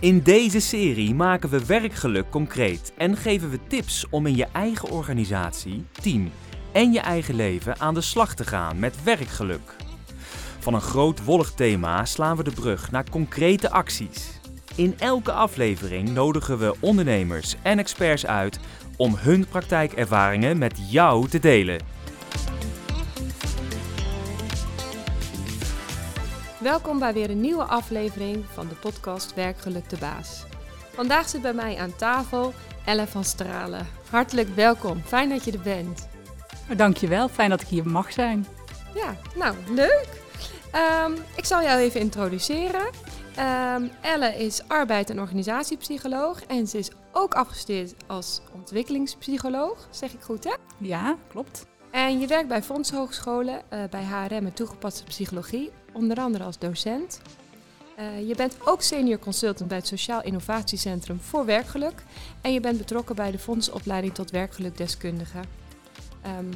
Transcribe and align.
In 0.00 0.22
deze 0.22 0.60
serie 0.60 1.14
maken 1.14 1.48
we 1.48 1.66
werkgeluk 1.66 2.30
concreet 2.30 2.92
en 2.96 3.16
geven 3.16 3.50
we 3.50 3.58
tips 3.66 4.06
om 4.10 4.26
in 4.26 4.36
je 4.36 4.46
eigen 4.52 4.90
organisatie, 4.90 5.84
team 6.02 6.30
en 6.72 6.92
je 6.92 7.00
eigen 7.00 7.34
leven 7.34 7.80
aan 7.80 7.94
de 7.94 8.00
slag 8.00 8.34
te 8.34 8.44
gaan 8.44 8.78
met 8.78 9.02
werkgeluk. 9.02 9.76
Van 10.58 10.74
een 10.74 10.80
groot 10.80 11.24
wollig 11.24 11.52
thema 11.52 12.04
slaan 12.04 12.36
we 12.36 12.42
de 12.42 12.50
brug 12.50 12.90
naar 12.90 13.10
concrete 13.10 13.70
acties. 13.70 14.40
In 14.74 14.94
elke 14.98 15.32
aflevering 15.32 16.08
nodigen 16.08 16.58
we 16.58 16.74
ondernemers 16.80 17.56
en 17.62 17.78
experts 17.78 18.26
uit 18.26 18.60
om 18.96 19.14
hun 19.16 19.46
praktijkervaringen 19.46 20.58
met 20.58 20.78
jou 20.90 21.28
te 21.28 21.38
delen. 21.38 21.99
Welkom 26.60 26.98
bij 26.98 27.12
weer 27.12 27.30
een 27.30 27.40
nieuwe 27.40 27.64
aflevering 27.64 28.44
van 28.44 28.68
de 28.68 28.74
podcast 28.74 29.34
Werkgeluk 29.34 29.88
de 29.88 29.96
Baas. 29.96 30.44
Vandaag 30.92 31.28
zit 31.28 31.42
bij 31.42 31.52
mij 31.52 31.76
aan 31.78 31.96
tafel 31.96 32.52
Elle 32.84 33.06
van 33.06 33.24
Stralen. 33.24 33.86
Hartelijk 34.10 34.48
welkom, 34.48 35.02
fijn 35.02 35.28
dat 35.28 35.44
je 35.44 35.52
er 35.52 35.60
bent. 35.60 36.08
Dankjewel, 36.76 37.28
fijn 37.28 37.50
dat 37.50 37.60
ik 37.60 37.66
hier 37.66 37.86
mag 37.86 38.12
zijn. 38.12 38.46
Ja, 38.94 39.16
nou 39.36 39.56
leuk. 39.74 40.08
Ehm, 40.72 41.12
ik 41.36 41.44
zal 41.44 41.62
jou 41.62 41.80
even 41.80 42.00
introduceren. 42.00 42.86
Um, 43.38 43.90
Elle 44.00 44.36
is 44.36 44.68
arbeid- 44.68 45.10
en 45.10 45.20
organisatiepsycholoog 45.20 46.44
en 46.44 46.66
ze 46.66 46.78
is 46.78 46.90
ook 47.12 47.34
afgestudeerd 47.34 47.94
als 48.06 48.40
ontwikkelingspsycholoog. 48.54 49.88
Zeg 49.90 50.12
ik 50.12 50.20
goed 50.20 50.44
hè? 50.44 50.54
Ja, 50.78 51.16
klopt. 51.28 51.66
En 51.90 52.18
je 52.18 52.26
werkt 52.26 52.48
bij 52.48 52.62
fondshogescholen, 52.62 53.62
uh, 53.72 53.80
bij 53.90 54.04
HRM 54.04 54.46
en 54.46 54.52
toegepaste 54.52 55.04
psychologie, 55.04 55.70
onder 55.92 56.20
andere 56.20 56.44
als 56.44 56.58
docent. 56.58 57.20
Uh, 57.98 58.28
je 58.28 58.34
bent 58.34 58.56
ook 58.64 58.82
senior 58.82 59.18
consultant 59.18 59.68
bij 59.68 59.78
het 59.78 59.86
Sociaal 59.86 60.22
Innovatiecentrum 60.22 61.20
voor 61.20 61.44
Werkgeluk. 61.44 62.02
En 62.40 62.52
je 62.52 62.60
bent 62.60 62.78
betrokken 62.78 63.16
bij 63.16 63.30
de 63.30 63.38
fondsopleiding 63.38 64.14
tot 64.14 64.30
werkgelukdeskundige. 64.30 65.38
Um, 66.38 66.50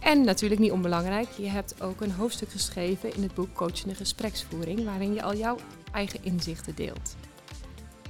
en 0.00 0.24
natuurlijk 0.24 0.60
niet 0.60 0.70
onbelangrijk, 0.70 1.28
je 1.36 1.48
hebt 1.48 1.82
ook 1.82 2.00
een 2.00 2.12
hoofdstuk 2.12 2.50
geschreven 2.50 3.14
in 3.14 3.22
het 3.22 3.34
boek 3.34 3.54
Coachende 3.54 3.94
Gespreksvoering, 3.94 4.84
waarin 4.84 5.14
je 5.14 5.22
al 5.22 5.36
jouw 5.36 5.56
eigen 5.92 6.24
inzichten 6.24 6.74
deelt. 6.74 7.16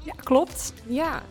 Ja, 0.02 0.12
klopt. 0.12 0.72
Ja, 0.86 1.22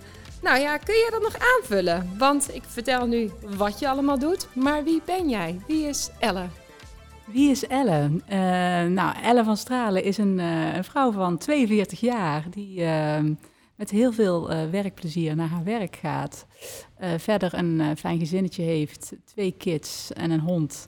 nou 0.41 0.59
ja, 0.59 0.77
kun 0.77 0.95
je 0.95 1.07
dat 1.11 1.21
nog 1.21 1.35
aanvullen? 1.37 2.09
Want 2.17 2.55
ik 2.55 2.63
vertel 2.63 3.07
nu 3.07 3.31
wat 3.57 3.79
je 3.79 3.89
allemaal 3.89 4.19
doet, 4.19 4.47
maar 4.55 4.83
wie 4.83 5.01
ben 5.05 5.29
jij? 5.29 5.59
Wie 5.67 5.87
is 5.87 6.09
Elle? 6.19 6.47
Wie 7.31 7.49
is 7.49 7.67
Elle? 7.67 8.09
Uh, 8.29 8.93
nou, 8.93 9.15
Elle 9.23 9.43
van 9.43 9.57
Stralen 9.57 10.03
is 10.03 10.17
een, 10.17 10.39
uh, 10.39 10.75
een, 10.75 10.83
vrouw 10.83 11.11
van 11.11 11.37
42 11.37 11.99
jaar 11.99 12.45
die 12.49 12.79
uh, 12.79 13.19
met 13.75 13.89
heel 13.89 14.11
veel 14.11 14.49
werkplezier 14.71 15.35
naar 15.35 15.47
haar 15.47 15.63
werk 15.63 15.95
gaat. 15.95 16.45
verder 17.17 17.53
een 17.53 17.97
fijn 17.97 18.19
gezinnetje 18.19 18.63
heeft, 18.63 19.13
twee 19.25 19.51
kids 19.57 20.13
en 20.13 20.31
een 20.31 20.39
hond. 20.39 20.87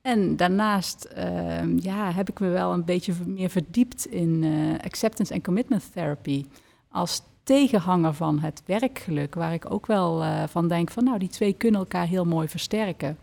En 0.00 0.36
daarnaast 0.36 1.04
ehm, 1.04 1.78
ja, 1.78 2.12
heb 2.12 2.28
ik 2.28 2.40
me 2.40 2.48
wel 2.48 2.72
een 2.72 2.84
beetje 2.84 3.12
meer 3.26 3.50
verdiept 3.50 4.06
in 4.06 4.44
acceptance 4.84 5.34
en 5.34 5.42
commitment 5.42 5.92
therapy. 5.92 6.44
Als 6.90 7.22
tegenhanger 7.42 8.14
van 8.14 8.38
het 8.38 8.62
werkgeluk, 8.66 9.34
waar 9.34 9.52
ik 9.52 9.70
ook 9.70 9.86
wel 9.86 10.22
uh, 10.22 10.42
van 10.46 10.68
denk 10.68 10.90
van 10.90 11.04
nou, 11.04 11.18
die 11.18 11.28
twee 11.28 11.52
kunnen 11.52 11.80
elkaar 11.80 12.06
heel 12.06 12.24
mooi 12.24 12.48
versterken. 12.48 13.18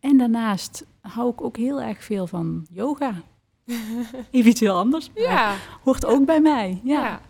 En 0.00 0.16
daarnaast 0.16 0.86
hou 1.00 1.30
ik 1.30 1.42
ook 1.42 1.56
heel 1.56 1.82
erg 1.82 2.04
veel 2.04 2.26
van 2.26 2.66
yoga. 2.70 3.14
Even 4.30 4.50
iets 4.50 4.60
heel 4.60 4.76
anders. 4.76 5.10
Ja. 5.14 5.54
Hoort 5.84 6.06
ook 6.06 6.24
bij 6.24 6.40
mij. 6.40 6.80
Ja. 6.84 7.02
ja. 7.02 7.20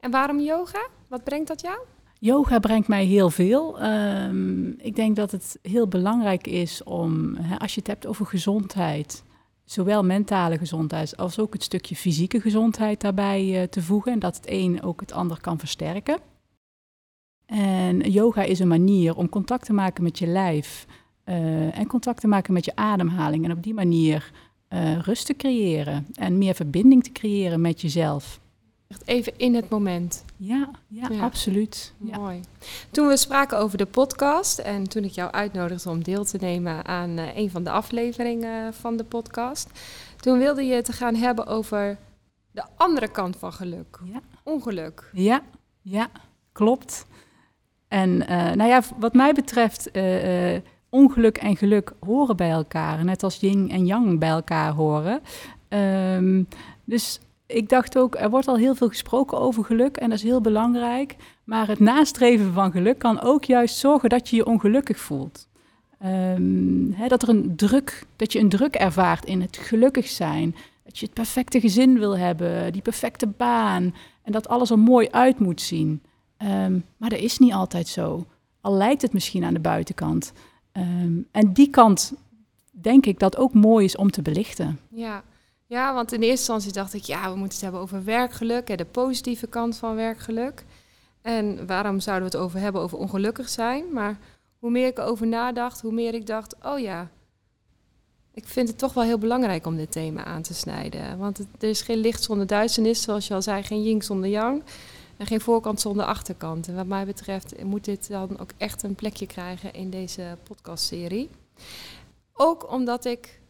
En 0.00 0.10
waarom 0.10 0.40
yoga? 0.40 0.86
Wat 1.08 1.24
brengt 1.24 1.48
dat 1.48 1.60
jou? 1.60 1.78
Yoga 2.18 2.58
brengt 2.58 2.88
mij 2.88 3.04
heel 3.04 3.30
veel. 3.30 3.82
Um, 3.82 4.74
ik 4.78 4.96
denk 4.96 5.16
dat 5.16 5.30
het 5.30 5.58
heel 5.62 5.88
belangrijk 5.88 6.46
is 6.46 6.82
om, 6.82 7.34
hè, 7.36 7.58
als 7.58 7.74
je 7.74 7.80
het 7.80 7.88
hebt 7.88 8.06
over 8.06 8.26
gezondheid, 8.26 9.24
zowel 9.64 10.04
mentale 10.04 10.58
gezondheid 10.58 11.16
als 11.16 11.38
ook 11.38 11.52
het 11.52 11.62
stukje 11.62 11.96
fysieke 11.96 12.40
gezondheid 12.40 13.00
daarbij 13.00 13.60
uh, 13.60 13.62
te 13.62 13.82
voegen. 13.82 14.12
En 14.12 14.18
dat 14.18 14.36
het 14.36 14.46
een 14.48 14.82
ook 14.82 15.00
het 15.00 15.12
ander 15.12 15.40
kan 15.40 15.58
versterken. 15.58 16.18
En 17.46 17.98
yoga 17.98 18.42
is 18.42 18.58
een 18.58 18.68
manier 18.68 19.16
om 19.16 19.28
contact 19.28 19.64
te 19.64 19.72
maken 19.72 20.02
met 20.02 20.18
je 20.18 20.26
lijf 20.26 20.86
uh, 21.24 21.78
en 21.78 21.86
contact 21.86 22.20
te 22.20 22.26
maken 22.26 22.52
met 22.52 22.64
je 22.64 22.76
ademhaling. 22.76 23.44
En 23.44 23.52
op 23.52 23.62
die 23.62 23.74
manier 23.74 24.30
uh, 24.68 24.98
rust 24.98 25.26
te 25.26 25.36
creëren 25.36 26.06
en 26.12 26.38
meer 26.38 26.54
verbinding 26.54 27.04
te 27.04 27.12
creëren 27.12 27.60
met 27.60 27.80
jezelf. 27.80 28.40
Even 29.04 29.32
in 29.36 29.54
het 29.54 29.68
moment. 29.68 30.24
Ja, 30.36 30.70
ja, 30.88 31.08
ja. 31.10 31.22
absoluut. 31.22 31.92
Ja. 31.98 32.18
Mooi. 32.18 32.40
Toen 32.90 33.06
we 33.08 33.16
spraken 33.16 33.58
over 33.58 33.78
de 33.78 33.86
podcast 33.86 34.58
en 34.58 34.88
toen 34.88 35.04
ik 35.04 35.10
jou 35.10 35.32
uitnodigde 35.32 35.90
om 35.90 36.02
deel 36.02 36.24
te 36.24 36.38
nemen 36.40 36.84
aan 36.84 37.18
uh, 37.18 37.36
een 37.36 37.50
van 37.50 37.64
de 37.64 37.70
afleveringen 37.70 38.74
van 38.74 38.96
de 38.96 39.04
podcast, 39.04 39.70
toen 40.16 40.38
wilde 40.38 40.62
je 40.64 40.74
het 40.74 40.92
gaan 40.92 41.14
hebben 41.14 41.46
over 41.46 41.98
de 42.50 42.64
andere 42.76 43.08
kant 43.08 43.36
van 43.36 43.52
geluk. 43.52 43.98
Ja. 44.04 44.20
Ongeluk. 44.42 45.10
Ja, 45.12 45.42
ja, 45.82 46.08
klopt. 46.52 47.06
En 47.88 48.10
uh, 48.10 48.26
nou 48.28 48.64
ja, 48.64 48.82
wat 48.98 49.14
mij 49.14 49.32
betreft, 49.32 49.96
uh, 49.96 50.58
ongeluk 50.88 51.38
en 51.38 51.56
geluk 51.56 51.92
horen 52.00 52.36
bij 52.36 52.50
elkaar. 52.50 53.04
Net 53.04 53.22
als 53.22 53.36
yin 53.36 53.70
en 53.70 53.86
yang 53.86 54.18
bij 54.18 54.28
elkaar 54.28 54.72
horen. 54.72 55.20
Um, 55.68 56.48
dus 56.84 57.20
ik 57.46 57.68
dacht 57.68 57.98
ook, 57.98 58.14
er 58.14 58.30
wordt 58.30 58.48
al 58.48 58.56
heel 58.56 58.74
veel 58.74 58.88
gesproken 58.88 59.38
over 59.38 59.64
geluk 59.64 59.96
en 59.96 60.08
dat 60.08 60.18
is 60.18 60.24
heel 60.24 60.40
belangrijk. 60.40 61.16
Maar 61.44 61.68
het 61.68 61.78
nastreven 61.78 62.52
van 62.52 62.70
geluk 62.70 62.98
kan 62.98 63.20
ook 63.20 63.44
juist 63.44 63.76
zorgen 63.76 64.08
dat 64.08 64.28
je 64.28 64.36
je 64.36 64.46
ongelukkig 64.46 64.98
voelt. 64.98 65.48
Hè, 66.94 67.08
dat, 67.08 67.22
er 67.22 67.28
een 67.28 67.56
druk, 67.56 68.06
dat 68.16 68.32
je 68.32 68.38
een 68.38 68.48
druk 68.48 68.74
ervaart 68.74 69.24
in 69.24 69.40
het 69.40 69.56
gelukkig 69.56 70.08
zijn. 70.08 70.54
Dat 70.84 70.98
je 70.98 71.04
het 71.04 71.14
perfecte 71.14 71.60
gezin 71.60 71.98
wil 71.98 72.16
hebben, 72.16 72.72
die 72.72 72.82
perfecte 72.82 73.26
baan. 73.26 73.94
En 74.22 74.32
dat 74.32 74.48
alles 74.48 74.70
er 74.70 74.78
mooi 74.78 75.08
uit 75.10 75.38
moet 75.38 75.60
zien. 75.60 76.02
Um, 76.38 76.84
maar 76.96 77.10
dat 77.10 77.18
is 77.18 77.38
niet 77.38 77.52
altijd 77.52 77.88
zo. 77.88 78.26
Al 78.60 78.74
lijkt 78.74 79.02
het 79.02 79.12
misschien 79.12 79.44
aan 79.44 79.54
de 79.54 79.60
buitenkant. 79.60 80.32
Um, 80.72 81.26
en 81.30 81.52
die 81.52 81.70
kant 81.70 82.12
denk 82.70 83.06
ik 83.06 83.18
dat 83.18 83.36
ook 83.36 83.54
mooi 83.54 83.84
is 83.84 83.96
om 83.96 84.10
te 84.10 84.22
belichten. 84.22 84.78
Ja. 84.88 85.22
Ja, 85.74 85.94
want 85.94 86.12
in 86.12 86.20
eerste 86.20 86.52
instantie 86.52 86.72
dacht 86.72 86.94
ik, 86.94 87.02
ja, 87.02 87.22
we 87.22 87.36
moeten 87.36 87.52
het 87.52 87.60
hebben 87.60 87.80
over 87.80 88.04
werkgeluk 88.04 88.68
en 88.68 88.76
de 88.76 88.84
positieve 88.84 89.46
kant 89.46 89.76
van 89.76 89.94
werkgeluk. 89.94 90.64
En 91.22 91.66
waarom 91.66 92.00
zouden 92.00 92.30
we 92.30 92.36
het 92.36 92.46
over 92.46 92.60
hebben, 92.60 92.82
over 92.82 92.98
ongelukkig 92.98 93.48
zijn? 93.48 93.84
Maar 93.92 94.18
hoe 94.58 94.70
meer 94.70 94.86
ik 94.86 94.98
erover 94.98 95.26
nadacht, 95.26 95.80
hoe 95.80 95.92
meer 95.92 96.14
ik 96.14 96.26
dacht, 96.26 96.54
oh 96.62 96.78
ja, 96.78 97.10
ik 98.34 98.46
vind 98.46 98.68
het 98.68 98.78
toch 98.78 98.92
wel 98.92 99.04
heel 99.04 99.18
belangrijk 99.18 99.66
om 99.66 99.76
dit 99.76 99.92
thema 99.92 100.24
aan 100.24 100.42
te 100.42 100.54
snijden. 100.54 101.18
Want 101.18 101.38
er 101.38 101.68
is 101.68 101.82
geen 101.82 101.98
licht 101.98 102.22
zonder 102.22 102.46
duisternis, 102.46 103.02
zoals 103.02 103.26
je 103.26 103.34
al 103.34 103.42
zei, 103.42 103.62
geen 103.62 103.82
yin 103.82 104.02
zonder 104.02 104.30
yang. 104.30 104.62
En 105.16 105.26
geen 105.26 105.40
voorkant 105.40 105.80
zonder 105.80 106.06
achterkant. 106.06 106.68
En 106.68 106.74
wat 106.74 106.86
mij 106.86 107.04
betreft 107.04 107.64
moet 107.64 107.84
dit 107.84 108.08
dan 108.08 108.38
ook 108.38 108.50
echt 108.56 108.82
een 108.82 108.94
plekje 108.94 109.26
krijgen 109.26 109.72
in 109.72 109.90
deze 109.90 110.36
podcastserie. 110.42 111.30
Ook 112.32 112.72
omdat 112.72 113.04
ik 113.04 113.42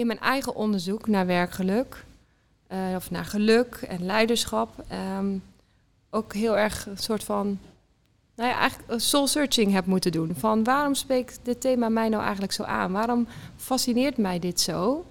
in 0.00 0.06
mijn 0.06 0.20
eigen 0.20 0.54
onderzoek 0.54 1.06
naar 1.06 1.26
werkgeluk, 1.26 2.04
uh, 2.72 2.78
of 2.96 3.10
naar 3.10 3.24
geluk 3.24 3.74
en 3.74 4.04
leiderschap, 4.04 4.84
um, 5.18 5.42
ook 6.10 6.34
heel 6.34 6.58
erg 6.58 6.86
een 6.86 6.98
soort 6.98 7.24
van, 7.24 7.58
nou 8.36 8.48
ja, 8.48 8.58
eigenlijk 8.58 9.00
soul 9.00 9.26
searching 9.26 9.72
heb 9.72 9.86
moeten 9.86 10.12
doen. 10.12 10.34
Van 10.36 10.64
waarom 10.64 10.94
spreekt 10.94 11.40
dit 11.42 11.60
thema 11.60 11.88
mij 11.88 12.08
nou 12.08 12.22
eigenlijk 12.22 12.52
zo 12.52 12.62
aan? 12.62 12.92
Waarom 12.92 13.26
fascineert 13.56 14.16
mij 14.16 14.38
dit 14.38 14.60
zo? 14.60 15.06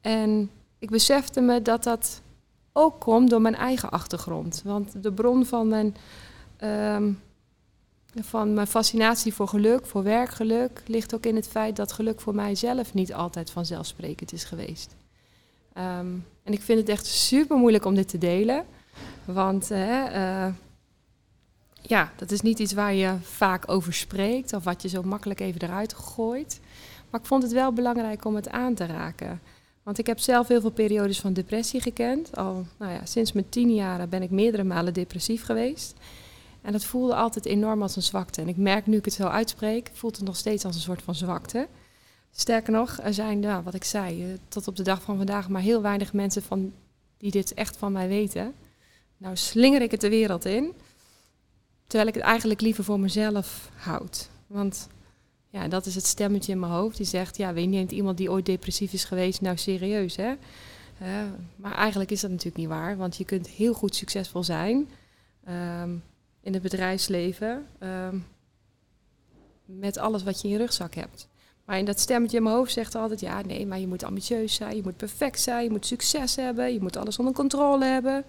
En 0.00 0.50
ik 0.78 0.90
besefte 0.90 1.40
me 1.40 1.62
dat 1.62 1.82
dat 1.82 2.20
ook 2.72 3.00
komt 3.00 3.30
door 3.30 3.40
mijn 3.40 3.56
eigen 3.56 3.90
achtergrond. 3.90 4.62
Want 4.64 5.02
de 5.02 5.12
bron 5.12 5.46
van 5.46 5.68
mijn 5.68 5.96
um, 6.94 7.20
van 8.14 8.54
mijn 8.54 8.66
fascinatie 8.66 9.34
voor 9.34 9.48
geluk, 9.48 9.86
voor 9.86 10.02
werkgeluk, 10.02 10.82
ligt 10.86 11.14
ook 11.14 11.26
in 11.26 11.36
het 11.36 11.48
feit 11.48 11.76
dat 11.76 11.92
geluk 11.92 12.20
voor 12.20 12.34
mijzelf 12.34 12.94
niet 12.94 13.14
altijd 13.14 13.50
vanzelfsprekend 13.50 14.32
is 14.32 14.44
geweest. 14.44 14.96
Um, 15.78 16.24
en 16.42 16.52
ik 16.52 16.62
vind 16.62 16.78
het 16.78 16.88
echt 16.88 17.06
super 17.06 17.56
moeilijk 17.56 17.84
om 17.84 17.94
dit 17.94 18.08
te 18.08 18.18
delen. 18.18 18.64
Want 19.24 19.70
uh, 19.70 20.46
ja, 21.82 22.12
dat 22.16 22.30
is 22.30 22.40
niet 22.40 22.58
iets 22.58 22.72
waar 22.72 22.94
je 22.94 23.14
vaak 23.22 23.70
over 23.70 23.94
spreekt 23.94 24.52
of 24.52 24.64
wat 24.64 24.82
je 24.82 24.88
zo 24.88 25.02
makkelijk 25.02 25.40
even 25.40 25.62
eruit 25.62 25.94
gooit. 25.94 26.60
Maar 27.10 27.20
ik 27.20 27.26
vond 27.26 27.42
het 27.42 27.52
wel 27.52 27.72
belangrijk 27.72 28.24
om 28.24 28.34
het 28.34 28.48
aan 28.48 28.74
te 28.74 28.86
raken. 28.86 29.40
Want 29.82 29.98
ik 29.98 30.06
heb 30.06 30.18
zelf 30.18 30.48
heel 30.48 30.60
veel 30.60 30.70
periodes 30.70 31.20
van 31.20 31.32
depressie 31.32 31.80
gekend. 31.80 32.36
Al 32.36 32.66
nou 32.76 32.92
ja, 32.92 33.04
sinds 33.04 33.32
mijn 33.32 33.48
tien 33.48 33.74
jaren 33.74 34.08
ben 34.08 34.22
ik 34.22 34.30
meerdere 34.30 34.64
malen 34.64 34.94
depressief 34.94 35.44
geweest. 35.44 35.94
En 36.62 36.72
dat 36.72 36.84
voelde 36.84 37.14
altijd 37.14 37.46
enorm 37.46 37.82
als 37.82 37.96
een 37.96 38.02
zwakte. 38.02 38.40
En 38.40 38.48
ik 38.48 38.56
merk 38.56 38.86
nu 38.86 38.96
ik 38.96 39.04
het 39.04 39.14
zo 39.14 39.26
uitspreek, 39.26 39.90
voelt 39.92 40.16
het 40.16 40.26
nog 40.26 40.36
steeds 40.36 40.64
als 40.64 40.74
een 40.74 40.80
soort 40.80 41.02
van 41.02 41.14
zwakte. 41.14 41.68
Sterker 42.30 42.72
nog, 42.72 42.98
er 43.02 43.14
zijn, 43.14 43.40
nou, 43.40 43.62
wat 43.62 43.74
ik 43.74 43.84
zei, 43.84 44.38
tot 44.48 44.68
op 44.68 44.76
de 44.76 44.82
dag 44.82 45.02
van 45.02 45.16
vandaag 45.16 45.48
maar 45.48 45.62
heel 45.62 45.82
weinig 45.82 46.12
mensen 46.12 46.42
van, 46.42 46.72
die 47.16 47.30
dit 47.30 47.54
echt 47.54 47.76
van 47.76 47.92
mij 47.92 48.08
weten. 48.08 48.54
nou 49.16 49.36
slinger 49.36 49.82
ik 49.82 49.90
het 49.90 50.00
de 50.00 50.08
wereld 50.08 50.44
in. 50.44 50.72
Terwijl 51.86 52.08
ik 52.08 52.14
het 52.14 52.24
eigenlijk 52.24 52.60
liever 52.60 52.84
voor 52.84 53.00
mezelf 53.00 53.70
houd. 53.74 54.28
Want 54.46 54.88
ja, 55.48 55.68
dat 55.68 55.86
is 55.86 55.94
het 55.94 56.06
stemmetje 56.06 56.52
in 56.52 56.58
mijn 56.58 56.72
hoofd 56.72 56.96
die 56.96 57.06
zegt, 57.06 57.36
ja, 57.36 57.50
je, 57.50 57.66
neemt 57.66 57.92
iemand 57.92 58.16
die 58.16 58.30
ooit 58.30 58.46
depressief 58.46 58.92
is 58.92 59.04
geweest 59.04 59.40
nou 59.40 59.56
serieus, 59.56 60.16
hè? 60.16 60.34
Uh, 61.02 61.08
maar 61.56 61.74
eigenlijk 61.74 62.10
is 62.10 62.20
dat 62.20 62.30
natuurlijk 62.30 62.56
niet 62.56 62.68
waar, 62.68 62.96
want 62.96 63.16
je 63.16 63.24
kunt 63.24 63.48
heel 63.48 63.72
goed 63.72 63.94
succesvol 63.94 64.42
zijn 64.42 64.88
um, 65.48 66.02
in 66.40 66.52
het 66.52 66.62
bedrijfsleven 66.62 67.66
um, 67.80 68.26
met 69.64 69.98
alles 69.98 70.22
wat 70.22 70.40
je 70.40 70.48
in 70.48 70.52
je 70.54 70.60
rugzak 70.60 70.94
hebt. 70.94 71.28
Maar 71.64 71.78
in 71.78 71.84
dat 71.84 72.00
stemmetje 72.00 72.36
in 72.36 72.42
mijn 72.42 72.54
hoofd 72.54 72.72
zegt 72.72 72.94
altijd, 72.94 73.20
ja, 73.20 73.42
nee, 73.42 73.66
maar 73.66 73.78
je 73.78 73.86
moet 73.86 74.02
ambitieus 74.02 74.54
zijn, 74.54 74.76
je 74.76 74.82
moet 74.82 74.96
perfect 74.96 75.40
zijn, 75.40 75.64
je 75.64 75.70
moet 75.70 75.86
succes 75.86 76.36
hebben, 76.36 76.72
je 76.72 76.80
moet 76.80 76.96
alles 76.96 77.18
onder 77.18 77.34
controle 77.34 77.84
hebben, 77.84 78.24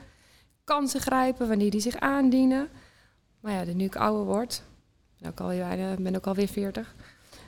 kansen 0.63 0.99
grijpen 0.99 1.47
wanneer 1.47 1.71
die 1.71 1.81
zich 1.81 1.99
aandienen. 1.99 2.69
Maar 3.39 3.53
ja, 3.53 3.73
nu 3.73 3.85
ik 3.85 3.95
ouder 3.95 4.25
word, 4.25 4.63
ben 5.19 5.29
ook 5.29 5.39
alweer, 5.39 6.01
ben 6.01 6.15
ook 6.15 6.27
alweer 6.27 6.47
40, 6.47 6.95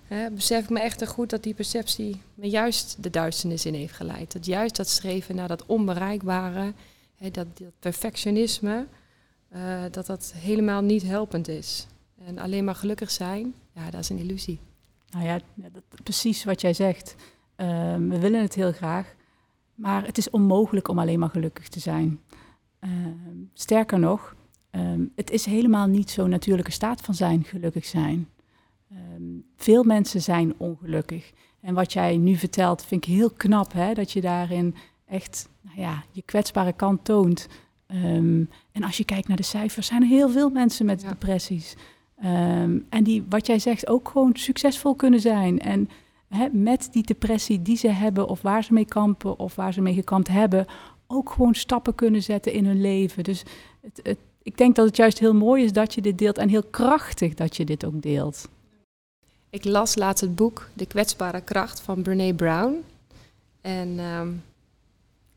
hè, 0.04 0.32
besef 0.32 0.64
ik 0.64 0.70
me 0.70 0.80
echt 0.80 1.08
goed 1.08 1.30
dat 1.30 1.44
die 1.44 1.54
perceptie 1.54 2.22
me 2.34 2.50
juist 2.50 3.04
de 3.04 3.10
duisternis 3.10 3.66
in 3.66 3.74
heeft 3.74 3.94
geleid. 3.94 4.34
Dat 4.34 4.46
juist 4.46 4.76
dat 4.76 4.88
streven 4.88 5.36
naar 5.36 5.48
dat 5.48 5.66
onbereikbare, 5.66 6.74
hè, 7.16 7.32
dat, 7.32 7.58
dat, 7.58 7.72
perfectionisme, 7.80 8.88
uh, 9.56 9.84
dat 9.92 10.06
dat 10.06 10.34
helemaal 10.36 10.82
niet 10.82 11.04
helpend 11.04 11.48
is. 11.48 11.88
En 12.26 12.38
alleen 12.38 12.64
maar 12.64 12.76
gelukkig 12.76 13.12
zijn, 13.12 13.54
ja, 13.76 13.90
dat 13.90 14.00
is 14.00 14.10
een 14.10 14.18
illusie. 14.18 14.60
Nou 15.10 15.26
ja, 15.26 15.40
dat, 15.56 15.84
precies 16.04 16.44
wat 16.44 16.62
jij 16.62 16.74
zegt. 16.74 17.16
Uh, 17.58 17.68
we 17.96 18.20
willen 18.20 18.42
het 18.42 18.54
heel 18.54 18.72
graag, 18.72 19.16
maar 19.76 20.06
het 20.06 20.18
is 20.18 20.30
onmogelijk 20.30 20.88
om 20.88 21.00
alleen 21.00 21.20
maar 21.20 21.30
gelukkig 21.30 21.68
te 21.68 21.80
zijn. 21.80 22.20
Uh, 22.80 22.90
sterker 23.54 24.00
nog, 24.00 24.36
um, 24.72 25.12
het 25.16 25.32
is 25.32 25.46
helemaal 25.46 25.88
niet 25.88 26.10
zo'n 26.10 26.30
natuurlijke 26.30 26.72
staat 26.72 27.02
van 27.02 27.14
zijn, 27.14 27.44
gelukkig 27.44 27.86
zijn. 27.86 28.28
Veel 29.56 29.84
mensen 29.84 30.22
zijn 30.22 30.54
ongelukkig. 30.58 31.32
En 31.62 31.74
wat 31.74 31.94
jij 31.94 32.18
nu 32.18 32.36
vertelt, 32.36 32.86
vind 32.86 33.08
ik 33.08 33.14
heel 33.14 33.30
knap, 33.30 33.74
hè? 33.74 33.94
dat 33.94 34.12
je 34.12 34.22
daarin 34.22 34.76
echt 35.06 35.50
nou 35.62 35.80
ja, 35.80 36.04
je 36.12 36.22
kwetsbare 36.22 36.74
kant 36.74 37.06
toont. 37.06 37.48
Um, 37.88 38.50
en 38.72 38.84
als 38.84 38.98
je 38.98 39.06
kijkt 39.06 39.28
naar 39.28 39.38
de 39.38 39.44
cijfers, 39.44 39.88
zijn 39.88 40.02
er 40.02 40.08
heel 40.08 40.30
veel 40.30 40.50
mensen 40.50 40.86
met 40.86 41.02
ja. 41.02 41.10
depressies. 41.10 41.76
Um, 42.24 42.86
en 42.90 43.04
die, 43.04 43.24
wat 43.30 43.48
jij 43.48 43.60
zegt, 43.60 43.88
ook 43.88 44.10
gewoon 44.10 44.36
succesvol 44.36 44.96
kunnen 44.96 45.20
zijn. 45.20 45.60
En 45.60 45.90
hè, 46.28 46.48
met 46.52 46.90
die 46.92 47.04
depressie 47.04 47.62
die 47.62 47.78
ze 47.78 47.88
hebben, 47.88 48.28
of 48.28 48.42
waar 48.42 48.64
ze 48.64 48.74
mee 48.74 48.86
kampen, 48.86 49.40
of 49.40 49.56
waar 49.56 49.74
ze 49.74 49.82
mee 49.82 49.94
gekampt 49.94 50.28
hebben, 50.28 50.66
ook 51.08 51.30
gewoon 51.30 51.56
stappen 51.56 51.96
kunnen 51.96 52.24
zetten 52.24 52.54
in 52.54 52.66
hun 52.66 52.82
leven. 52.82 53.24
Dus 53.24 53.44
het, 53.82 54.00
het, 54.04 54.18
ik 54.44 54.58
denk 54.58 54.76
dat 54.76 54.86
het 54.86 54.96
juist 54.96 55.20
heel 55.20 55.34
mooi 55.34 55.64
is 55.64 55.74
dat 55.74 55.94
je 55.94 56.02
dit 56.02 56.18
deelt 56.18 56.38
en 56.38 56.50
heel 56.50 56.64
krachtig 56.64 57.34
dat 57.34 57.58
je 57.58 57.66
dit 57.66 57.86
ook 57.86 58.02
deelt. 58.02 58.50
Ik 59.50 59.66
las 59.66 59.96
laatst 59.96 60.24
het 60.24 60.36
boek 60.36 60.70
De 60.74 60.86
kwetsbare 60.86 61.42
kracht 61.42 61.82
van 61.82 62.02
Brene 62.02 62.34
Brown. 62.34 62.84
En, 63.62 64.00
um, 64.00 64.44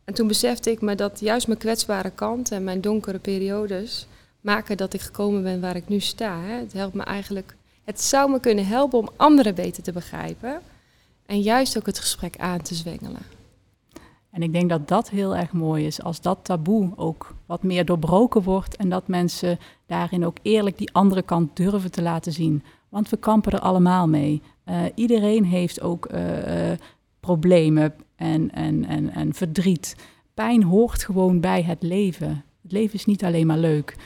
en 0.07 0.15
toen 0.15 0.27
besefte 0.27 0.71
ik 0.71 0.81
me 0.81 0.95
dat 0.95 1.21
juist 1.21 1.47
mijn 1.47 1.59
kwetsbare 1.59 2.11
kant 2.11 2.51
en 2.51 2.65
mijn 2.65 2.81
donkere 2.81 3.19
periodes 3.19 4.07
maken 4.41 4.77
dat 4.77 4.95
ik 4.95 5.01
gekomen 5.01 5.43
ben 5.43 5.61
waar 5.61 5.77
ik 5.77 5.89
nu 5.89 6.01
sta. 6.01 6.41
Hè. 6.41 6.53
Het 6.53 6.73
helpt 6.73 6.95
me 6.95 7.03
eigenlijk. 7.03 7.57
Het 7.85 8.01
zou 8.01 8.31
me 8.31 8.41
kunnen 8.41 8.67
helpen 8.67 8.99
om 8.99 9.09
anderen 9.17 9.55
beter 9.55 9.83
te 9.83 9.93
begrijpen. 9.93 10.61
En 11.27 11.41
juist 11.41 11.77
ook 11.79 11.87
het 11.87 11.99
gesprek 11.99 12.37
aan 12.37 12.63
te 12.63 12.75
zwengelen. 12.75 13.23
En 14.31 14.43
ik 14.43 14.53
denk 14.53 14.69
dat 14.71 14.89
dat 14.89 15.11
heel 15.11 15.37
erg 15.37 15.53
mooi 15.53 15.87
is, 15.87 16.03
als 16.03 16.21
dat 16.21 16.39
taboe 16.43 16.93
ook 16.97 17.35
wat 17.47 17.63
meer 17.63 17.85
doorbroken 17.85 18.43
wordt 18.43 18.77
en 18.77 18.89
dat 18.89 19.09
mensen 19.09 19.59
daarin 19.87 20.27
ook 20.27 20.37
eerlijk 20.43 20.79
die 20.79 20.93
andere 20.93 21.23
kant 21.23 21.57
durven 21.57 21.91
te 21.91 22.03
laten 22.03 22.33
zien. 22.33 22.63
Want 22.89 23.09
we 23.09 23.17
kampen 23.17 23.53
er 23.53 23.61
allemaal 23.61 24.09
mee. 24.09 24.43
Uh, 24.69 24.83
iedereen 24.95 25.45
heeft 25.45 25.81
ook 25.81 26.13
uh, 26.13 26.71
uh, 26.71 26.77
problemen 27.21 27.95
en, 28.17 28.51
en, 28.51 28.85
en, 28.85 29.11
en 29.11 29.35
verdriet. 29.35 29.97
Pijn 30.35 30.63
hoort 30.63 31.05
gewoon 31.05 31.41
bij 31.41 31.63
het 31.63 31.83
leven. 31.83 32.45
Het 32.63 32.73
leven 32.73 32.95
is 32.95 33.05
niet 33.05 33.25
alleen 33.25 33.47
maar 33.47 33.59
leuk. 33.59 33.97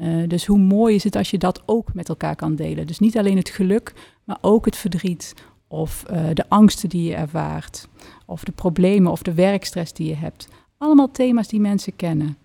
Uh, 0.00 0.28
dus 0.28 0.46
hoe 0.46 0.58
mooi 0.58 0.94
is 0.94 1.04
het 1.04 1.16
als 1.16 1.30
je 1.30 1.38
dat 1.38 1.62
ook 1.66 1.94
met 1.94 2.08
elkaar 2.08 2.36
kan 2.36 2.54
delen. 2.54 2.86
Dus 2.86 2.98
niet 2.98 3.18
alleen 3.18 3.36
het 3.36 3.48
geluk, 3.48 3.92
maar 4.24 4.38
ook 4.40 4.64
het 4.64 4.76
verdriet 4.76 5.34
of 5.68 6.04
uh, 6.10 6.26
de 6.32 6.48
angsten 6.48 6.88
die 6.88 7.08
je 7.08 7.14
ervaart, 7.14 7.88
of 8.26 8.44
de 8.44 8.52
problemen 8.52 9.12
of 9.12 9.22
de 9.22 9.34
werkstress 9.34 9.92
die 9.92 10.08
je 10.08 10.14
hebt. 10.14 10.48
Allemaal 10.78 11.10
thema's 11.10 11.48
die 11.48 11.60
mensen 11.60 11.96
kennen. 11.96 12.36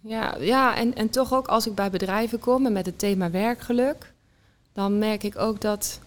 Ja, 0.00 0.36
ja 0.40 0.76
en, 0.76 0.94
en 0.94 1.10
toch 1.10 1.32
ook 1.32 1.46
als 1.46 1.66
ik 1.66 1.74
bij 1.74 1.90
bedrijven 1.90 2.38
kom 2.38 2.66
en 2.66 2.72
met 2.72 2.86
het 2.86 2.98
thema 2.98 3.30
werkgeluk, 3.30 4.12
dan 4.72 4.98
merk 4.98 5.22
ik 5.22 5.38
ook 5.38 5.60
dat 5.60 6.00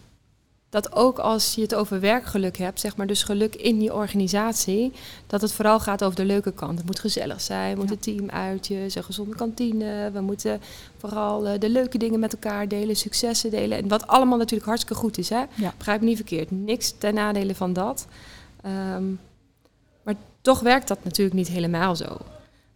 dat 0.82 0.96
ook 0.96 1.20
als 1.20 1.56
je 1.56 1.62
het 1.62 1.76
over 1.76 2.00
werkgeluk 2.00 2.58
hebt, 2.58 2.80
zeg 2.80 2.96
maar, 2.96 3.08
dus 3.08 3.24
geluk 3.24 3.56
in 3.56 3.82
je 3.82 3.94
organisatie, 3.94 4.92
dat 5.28 5.42
het 5.42 5.54
vooral 5.54 5.80
gaat 5.80 6.04
over 6.04 6.16
de 6.16 6.26
leuke 6.26 6.52
kant. 6.52 6.78
Het 6.78 6.86
moet 6.86 7.00
gezellig 7.00 7.42
zijn, 7.42 7.72
we 7.72 7.86
moeten 7.86 8.14
ja. 8.14 8.18
teamuitjes, 8.18 8.96
een 8.96 9.04
gezonde 9.04 9.36
kantine, 9.36 10.12
we 10.14 10.22
moeten 10.22 10.62
vooral 10.98 11.48
uh, 11.48 11.60
de 11.60 11.70
leuke 11.70 11.98
dingen 11.98 12.20
met 12.20 12.34
elkaar 12.34 12.68
delen, 12.68 12.96
successen 12.96 13.52
delen. 13.52 13.78
En 13.78 13.88
wat 13.88 14.08
allemaal 14.08 14.38
natuurlijk 14.38 14.68
hartstikke 14.68 15.02
goed 15.02 15.18
is, 15.18 15.30
hè? 15.30 15.44
Ja. 15.54 15.74
Begrijp 15.78 16.00
me 16.00 16.08
niet 16.08 16.16
verkeerd, 16.16 16.52
niks 16.52 16.94
ten 16.98 17.14
nadele 17.14 17.56
van 17.56 17.74
dat. 17.74 18.08
Um, 18.96 19.20
maar 20.04 20.16
toch 20.42 20.60
werkt 20.60 20.88
dat 20.88 21.04
natuurlijk 21.04 21.36
niet 21.36 21.48
helemaal 21.48 21.96
zo. 21.96 22.18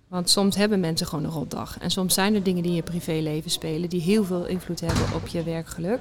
Want 0.08 0.30
soms 0.30 0.56
hebben 0.56 0.80
mensen 0.80 1.08
gewoon 1.08 1.24
een 1.24 1.32
rotdag. 1.32 1.78
En 1.80 1.92
soms 1.92 2.14
zijn 2.14 2.36
er 2.36 2.44
dingen 2.44 2.62
die 2.62 2.72
in 2.72 2.78
je 2.78 2.84
privéleven 2.84 3.52
spelen 3.52 3.90
die 3.90 4.02
heel 4.02 4.24
veel 4.24 4.46
invloed 4.46 4.80
hebben 4.80 5.06
op 5.16 5.28
je 5.28 5.44
werkgeluk. 5.44 6.00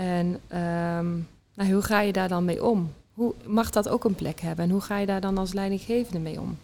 En 0.00 0.26
um, 0.26 1.28
nou, 1.54 1.72
hoe 1.72 1.82
ga 1.82 2.00
je 2.00 2.12
daar 2.12 2.28
dan 2.28 2.44
mee 2.44 2.64
om? 2.64 2.92
Hoe 3.12 3.34
mag 3.46 3.70
dat 3.70 3.88
ook 3.88 4.04
een 4.04 4.14
plek 4.14 4.40
hebben? 4.40 4.64
En 4.64 4.70
hoe 4.70 4.80
ga 4.80 4.98
je 4.98 5.06
daar 5.06 5.20
dan 5.20 5.38
als 5.38 5.52
leidinggevende 5.52 6.18
mee 6.18 6.40
om? 6.40 6.58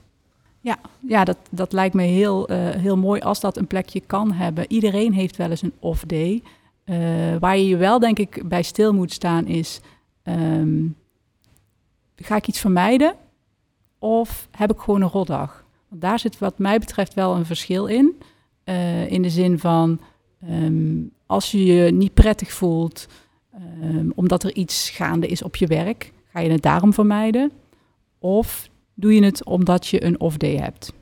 Ja, 0.60 0.78
ja 1.00 1.24
dat, 1.24 1.36
dat 1.50 1.72
lijkt 1.72 1.94
me 1.94 2.02
heel, 2.02 2.50
uh, 2.50 2.70
heel 2.70 2.96
mooi 2.96 3.20
als 3.20 3.40
dat 3.40 3.56
een 3.56 3.66
plekje 3.66 4.00
kan 4.00 4.32
hebben. 4.32 4.64
Iedereen 4.68 5.12
heeft 5.12 5.36
wel 5.36 5.50
eens 5.50 5.62
een 5.62 5.72
off-day. 5.78 6.42
Uh, 6.84 6.96
waar 7.40 7.56
je 7.56 7.68
je 7.68 7.76
wel, 7.76 7.98
denk 7.98 8.18
ik, 8.18 8.48
bij 8.48 8.62
stil 8.62 8.94
moet 8.94 9.12
staan 9.12 9.46
is... 9.46 9.80
Um, 10.22 10.96
ga 12.16 12.36
ik 12.36 12.46
iets 12.46 12.60
vermijden 12.60 13.14
of 13.98 14.48
heb 14.50 14.72
ik 14.72 14.78
gewoon 14.78 15.02
een 15.02 15.08
rotdag? 15.08 15.64
Want 15.88 16.00
daar 16.00 16.18
zit 16.18 16.38
wat 16.38 16.58
mij 16.58 16.78
betreft 16.78 17.14
wel 17.14 17.34
een 17.34 17.46
verschil 17.46 17.86
in. 17.86 18.20
Uh, 18.64 19.10
in 19.10 19.22
de 19.22 19.30
zin 19.30 19.58
van, 19.58 20.00
um, 20.50 21.10
als 21.26 21.50
je 21.50 21.64
je 21.64 21.92
niet 21.92 22.14
prettig 22.14 22.52
voelt... 22.52 23.06
Um, 23.82 24.12
omdat 24.14 24.42
er 24.42 24.54
iets 24.54 24.90
gaande 24.90 25.26
is 25.26 25.42
op 25.42 25.56
je 25.56 25.66
werk, 25.66 26.12
ga 26.32 26.40
je 26.40 26.50
het 26.50 26.62
daarom 26.62 26.92
vermijden? 26.92 27.52
Of 28.18 28.68
doe 28.94 29.14
je 29.14 29.24
het 29.24 29.44
omdat 29.44 29.86
je 29.86 30.04
een 30.04 30.20
off-day 30.20 30.56
hebt? 30.56 30.92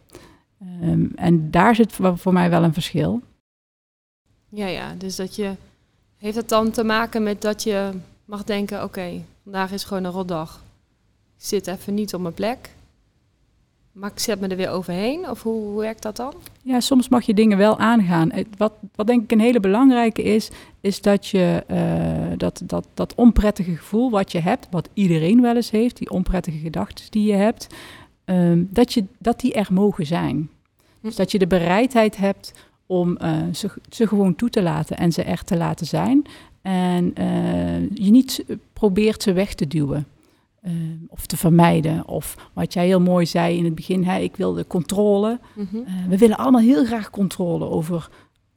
Um, 0.83 1.13
en 1.15 1.51
daar 1.51 1.75
zit 1.75 1.93
voor 2.15 2.33
mij 2.33 2.51
wel 2.51 2.63
een 2.63 2.73
verschil. 2.73 3.23
Ja, 4.49 4.67
ja, 4.67 4.95
dus 4.95 5.17
dat 5.17 5.37
je. 5.37 5.53
Heeft 6.17 6.37
het 6.37 6.49
dan 6.49 6.71
te 6.71 6.85
maken 6.85 7.23
met 7.23 7.43
dat 7.43 7.63
je 7.63 7.91
mag 8.25 8.45
denken: 8.45 8.83
oké, 8.83 9.23
vandaag 9.43 9.73
is 9.73 9.85
gewoon 9.85 10.05
een 10.05 10.11
rotdag. 10.11 10.63
Ik 11.37 11.45
zit 11.45 11.67
even 11.67 11.95
niet 11.95 12.15
op 12.15 12.21
mijn 12.21 12.35
plek. 12.35 12.71
Ik 14.03 14.19
zet 14.19 14.41
me 14.41 14.49
er 14.49 14.57
weer 14.57 14.71
overheen? 14.71 15.31
Of 15.31 15.43
hoe, 15.43 15.81
werkt 15.81 16.03
dat 16.03 16.17
dan? 16.17 16.35
Ja, 16.63 16.81
soms 16.81 17.09
mag 17.09 17.25
je 17.27 17.35
dingen 17.35 17.59
wel 17.59 17.79
aangaan. 17.79 18.31
Wat, 18.57 18.73
wat 18.95 19.07
denk 19.07 19.23
ik 19.23 19.33
een 19.33 19.41
hele 19.41 19.61
belangrijke 19.61 20.23
is, 20.23 20.51
is 20.81 21.01
dat 21.01 21.27
je 21.27 21.65
uh, 21.71 22.39
dat, 22.39 22.63
dat, 22.65 22.87
dat 22.95 23.15
onprettige 23.15 23.77
gevoel 23.77 24.11
wat 24.11 24.33
je 24.33 24.41
hebt, 24.41 24.67
wat 24.71 24.89
iedereen 24.95 25.41
wel 25.41 25.57
eens 25.57 25.71
heeft, 25.71 25.97
die 25.97 26.11
onprettige 26.11 26.59
gedachten 26.59 27.11
die 27.11 27.27
je 27.27 27.33
hebt, 27.33 27.67
um, 28.25 28.69
dat, 28.71 28.93
je, 28.93 29.05
dat 29.19 29.41
die 29.41 29.53
er 29.53 29.69
mogen 29.71 30.07
zijn. 30.07 30.37
Hm. 30.37 31.07
Dus 31.07 31.17
dat 31.17 31.31
je 31.31 31.39
de 31.39 31.47
bereidheid 31.47 32.17
hebt 32.17 32.53
om 32.87 33.19
uh, 33.23 33.37
ze, 33.53 33.71
ze 33.91 34.07
gewoon 34.07 34.35
toe 34.35 34.51
te 34.51 34.63
laten 34.63 34.97
en 34.97 35.13
ze 35.13 35.23
er 35.23 35.45
te 35.45 35.57
laten 35.57 35.87
zijn. 35.87 36.25
En 36.63 37.15
uh, 37.19 37.91
je 37.95 38.11
niet 38.11 38.45
probeert 38.73 39.23
ze 39.23 39.33
weg 39.33 39.55
te 39.55 39.67
duwen. 39.67 40.07
Uh, 40.67 40.73
of 41.09 41.27
te 41.27 41.37
vermijden. 41.37 42.09
Of 42.09 42.51
wat 42.53 42.73
jij 42.73 42.87
heel 42.87 43.01
mooi 43.01 43.27
zei 43.27 43.57
in 43.57 43.65
het 43.65 43.75
begin, 43.75 44.05
hè, 44.05 44.19
ik 44.19 44.37
wilde 44.37 44.67
controle. 44.67 45.41
Mm 45.55 45.69
-hmm. 45.71 45.81
uh, 45.81 46.09
we 46.09 46.19
willen 46.19 46.37
allemaal 46.37 46.61
heel 46.61 46.85
graag 46.85 47.11
controle 47.11 47.65
over 47.65 48.09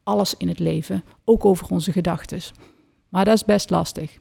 alles 0.03 0.35
in 0.37 0.47
het 0.47 0.59
leven, 0.59 1.03
ook 1.25 1.45
over 1.45 1.67
onze 1.69 1.91
gedachten. 1.91 2.39
Maar 3.09 3.25
dat 3.25 3.35
is 3.35 3.45
best 3.45 3.69
lastig. 3.69 4.17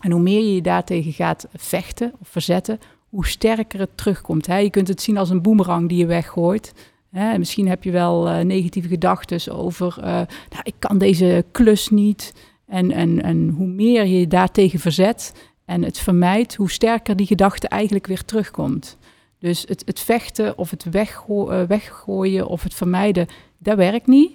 En 0.00 0.10
hoe 0.10 0.20
meer 0.20 0.40
je 0.40 0.54
je 0.54 0.62
daartegen 0.62 1.12
gaat 1.12 1.48
vechten 1.52 2.12
of 2.20 2.28
verzetten, 2.28 2.78
hoe 3.08 3.26
sterker 3.26 3.80
het 3.80 3.96
terugkomt. 3.96 4.46
Hè. 4.46 4.56
Je 4.56 4.70
kunt 4.70 4.88
het 4.88 5.02
zien 5.02 5.16
als 5.16 5.30
een 5.30 5.42
boemerang 5.42 5.88
die 5.88 5.98
je 5.98 6.06
weggooit. 6.06 6.74
Hè. 7.10 7.38
Misschien 7.38 7.68
heb 7.68 7.84
je 7.84 7.90
wel 7.90 8.28
uh, 8.28 8.40
negatieve 8.40 8.88
gedachten 8.88 9.54
over, 9.54 9.96
nou, 10.00 10.26
ik 10.62 10.74
kan 10.78 10.98
deze 10.98 11.44
klus 11.50 11.88
niet. 11.88 12.34
En, 12.66 12.90
en, 12.90 13.22
en 13.22 13.48
hoe 13.48 13.66
meer 13.66 14.04
je 14.04 14.18
je 14.18 14.26
daartegen 14.26 14.78
verzet, 14.78 15.49
en 15.70 15.82
het 15.82 15.98
vermijdt, 15.98 16.54
hoe 16.54 16.70
sterker 16.70 17.16
die 17.16 17.26
gedachte 17.26 17.68
eigenlijk 17.68 18.06
weer 18.06 18.24
terugkomt. 18.24 18.96
Dus 19.38 19.64
het, 19.68 19.82
het 19.86 20.00
vechten 20.00 20.58
of 20.58 20.70
het 20.70 20.84
uh, 20.84 21.62
weggooien 21.66 22.46
of 22.46 22.62
het 22.62 22.74
vermijden, 22.74 23.26
dat 23.58 23.76
werkt 23.76 24.06
niet. 24.06 24.32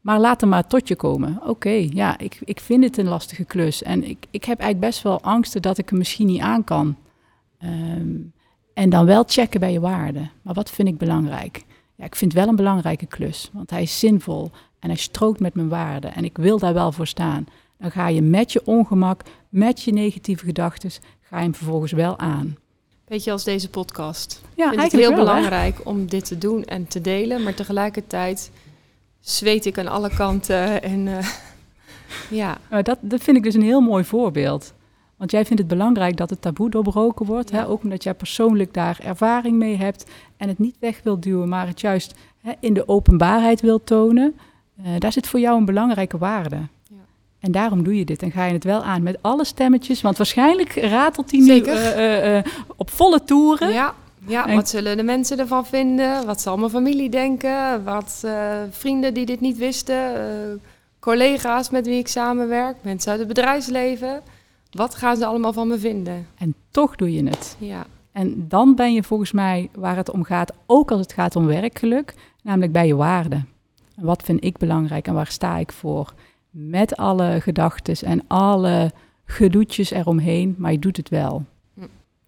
Maar 0.00 0.20
laat 0.20 0.42
er 0.42 0.48
maar 0.48 0.66
tot 0.66 0.88
je 0.88 0.96
komen. 0.96 1.40
Oké, 1.46 1.88
ja, 1.90 2.18
ik, 2.18 2.38
ik 2.44 2.60
vind 2.60 2.84
het 2.84 2.98
een 2.98 3.08
lastige 3.08 3.44
klus. 3.44 3.82
En 3.82 4.04
ik, 4.04 4.26
ik 4.30 4.44
heb 4.44 4.60
eigenlijk 4.60 4.90
best 4.90 5.02
wel 5.02 5.20
angsten 5.20 5.62
dat 5.62 5.78
ik 5.78 5.88
hem 5.88 5.98
misschien 5.98 6.26
niet 6.26 6.40
aan 6.40 6.64
kan. 6.64 6.96
Um, 7.64 8.32
en 8.74 8.90
dan 8.90 9.06
wel 9.06 9.24
checken 9.26 9.60
bij 9.60 9.72
je 9.72 9.80
waarden. 9.80 10.30
Maar 10.42 10.54
wat 10.54 10.70
vind 10.70 10.88
ik 10.88 10.98
belangrijk? 10.98 11.64
Ja, 11.94 12.04
ik 12.04 12.16
vind 12.16 12.32
wel 12.32 12.48
een 12.48 12.56
belangrijke 12.56 13.06
klus, 13.06 13.50
want 13.52 13.70
hij 13.70 13.82
is 13.82 13.98
zinvol 13.98 14.50
en 14.78 14.88
hij 14.88 14.98
strookt 14.98 15.40
met 15.40 15.54
mijn 15.54 15.68
waarden. 15.68 16.14
En 16.14 16.24
ik 16.24 16.36
wil 16.36 16.58
daar 16.58 16.74
wel 16.74 16.92
voor 16.92 17.06
staan. 17.06 17.46
Dan 17.78 17.90
ga 17.90 18.08
je 18.08 18.22
met 18.22 18.52
je 18.52 18.60
ongemak, 18.64 19.22
met 19.48 19.82
je 19.82 19.92
negatieve 19.92 20.44
gedachten, 20.44 20.90
ga 21.20 21.36
je 21.36 21.42
hem 21.42 21.54
vervolgens 21.54 21.92
wel 21.92 22.18
aan. 22.18 22.56
Beetje 23.04 23.32
als 23.32 23.44
deze 23.44 23.70
podcast. 23.70 24.42
Ja, 24.54 24.72
ik 24.72 24.78
vind 24.78 24.92
het 24.92 25.00
heel 25.00 25.14
belangrijk 25.14 25.80
om 25.84 26.06
dit 26.06 26.24
te 26.24 26.38
doen 26.38 26.64
en 26.64 26.86
te 26.86 27.00
delen, 27.00 27.42
maar 27.42 27.54
tegelijkertijd 27.54 28.50
zweet 29.20 29.66
ik 29.66 29.78
aan 29.78 29.88
alle 29.88 30.10
kanten 30.16 30.82
en 30.82 31.06
uh, 31.06 31.18
ja. 32.40 32.58
dat, 32.82 32.98
dat 33.00 33.20
vind 33.20 33.36
ik 33.36 33.42
dus 33.42 33.54
een 33.54 33.62
heel 33.62 33.80
mooi 33.80 34.04
voorbeeld. 34.04 34.72
Want 35.16 35.30
jij 35.30 35.44
vindt 35.44 35.62
het 35.62 35.70
belangrijk 35.70 36.16
dat 36.16 36.30
het 36.30 36.40
taboe 36.40 36.70
doorbroken 36.70 37.26
wordt. 37.26 37.50
Hè? 37.50 37.68
Ook 37.68 37.82
omdat 37.82 38.02
jij 38.02 38.14
persoonlijk 38.14 38.74
daar 38.74 38.98
ervaring 39.02 39.56
mee 39.56 39.76
hebt 39.76 40.10
en 40.36 40.48
het 40.48 40.58
niet 40.58 40.76
weg 40.80 41.00
wilt 41.04 41.22
duwen, 41.22 41.48
maar 41.48 41.66
het 41.66 41.80
juist 41.80 42.14
hè, 42.40 42.52
in 42.60 42.74
de 42.74 42.88
openbaarheid 42.88 43.60
wilt 43.60 43.86
tonen. 43.86 44.34
Uh, 44.80 44.86
daar 44.98 45.12
zit 45.12 45.26
voor 45.26 45.40
jou 45.40 45.58
een 45.58 45.64
belangrijke 45.64 46.18
waarde. 46.18 46.60
En 47.40 47.52
daarom 47.52 47.82
doe 47.82 47.96
je 47.96 48.04
dit 48.04 48.22
en 48.22 48.30
ga 48.30 48.44
je 48.44 48.52
het 48.52 48.64
wel 48.64 48.82
aan 48.82 49.02
met 49.02 49.18
alle 49.20 49.44
stemmetjes. 49.44 50.00
Want 50.00 50.16
waarschijnlijk 50.16 50.74
ratelt 50.74 51.30
hij 51.30 51.40
nu 51.40 51.64
uh, 51.64 52.38
op 52.76 52.90
volle 52.90 53.24
toeren. 53.24 53.72
Ja, 53.72 53.94
ja, 54.26 54.54
wat 54.54 54.68
zullen 54.68 54.96
de 54.96 55.02
mensen 55.02 55.38
ervan 55.38 55.66
vinden? 55.66 56.26
Wat 56.26 56.40
zal 56.40 56.56
mijn 56.56 56.70
familie 56.70 57.10
denken? 57.10 57.84
Wat 57.84 58.24
vrienden 58.70 59.14
die 59.14 59.26
dit 59.26 59.40
niet 59.40 59.56
wisten? 59.56 60.12
collega's 61.00 61.70
met 61.70 61.86
wie 61.86 61.98
ik 61.98 62.08
samenwerk? 62.08 62.76
Mensen 62.82 63.10
uit 63.10 63.18
het 63.18 63.28
bedrijfsleven? 63.28 64.20
Wat 64.70 64.94
gaan 64.94 65.16
ze 65.16 65.26
allemaal 65.26 65.52
van 65.52 65.68
me 65.68 65.78
vinden? 65.78 66.26
En 66.38 66.54
toch 66.70 66.96
doe 66.96 67.12
je 67.12 67.24
het. 67.24 67.56
Ja. 67.58 67.86
En 68.12 68.48
dan 68.48 68.74
ben 68.74 68.92
je 68.92 69.02
volgens 69.02 69.32
mij 69.32 69.70
waar 69.74 69.96
het 69.96 70.10
om 70.10 70.24
gaat, 70.24 70.52
ook 70.66 70.90
als 70.90 71.00
het 71.00 71.12
gaat 71.12 71.36
om 71.36 71.46
werkgeluk, 71.46 72.14
namelijk 72.42 72.72
bij 72.72 72.86
je 72.86 72.96
waarden. 72.96 73.48
Wat 73.96 74.22
vind 74.22 74.44
ik 74.44 74.56
belangrijk 74.56 75.06
en 75.06 75.14
waar 75.14 75.26
sta 75.26 75.56
ik 75.56 75.72
voor? 75.72 76.14
Met 76.60 76.96
alle 76.96 77.40
gedachten 77.40 78.08
en 78.08 78.22
alle 78.26 78.92
gedoetjes 79.24 79.90
eromheen, 79.90 80.54
maar 80.58 80.72
je 80.72 80.78
doet 80.78 80.96
het 80.96 81.08
wel. 81.08 81.44
Hm. 81.74 81.80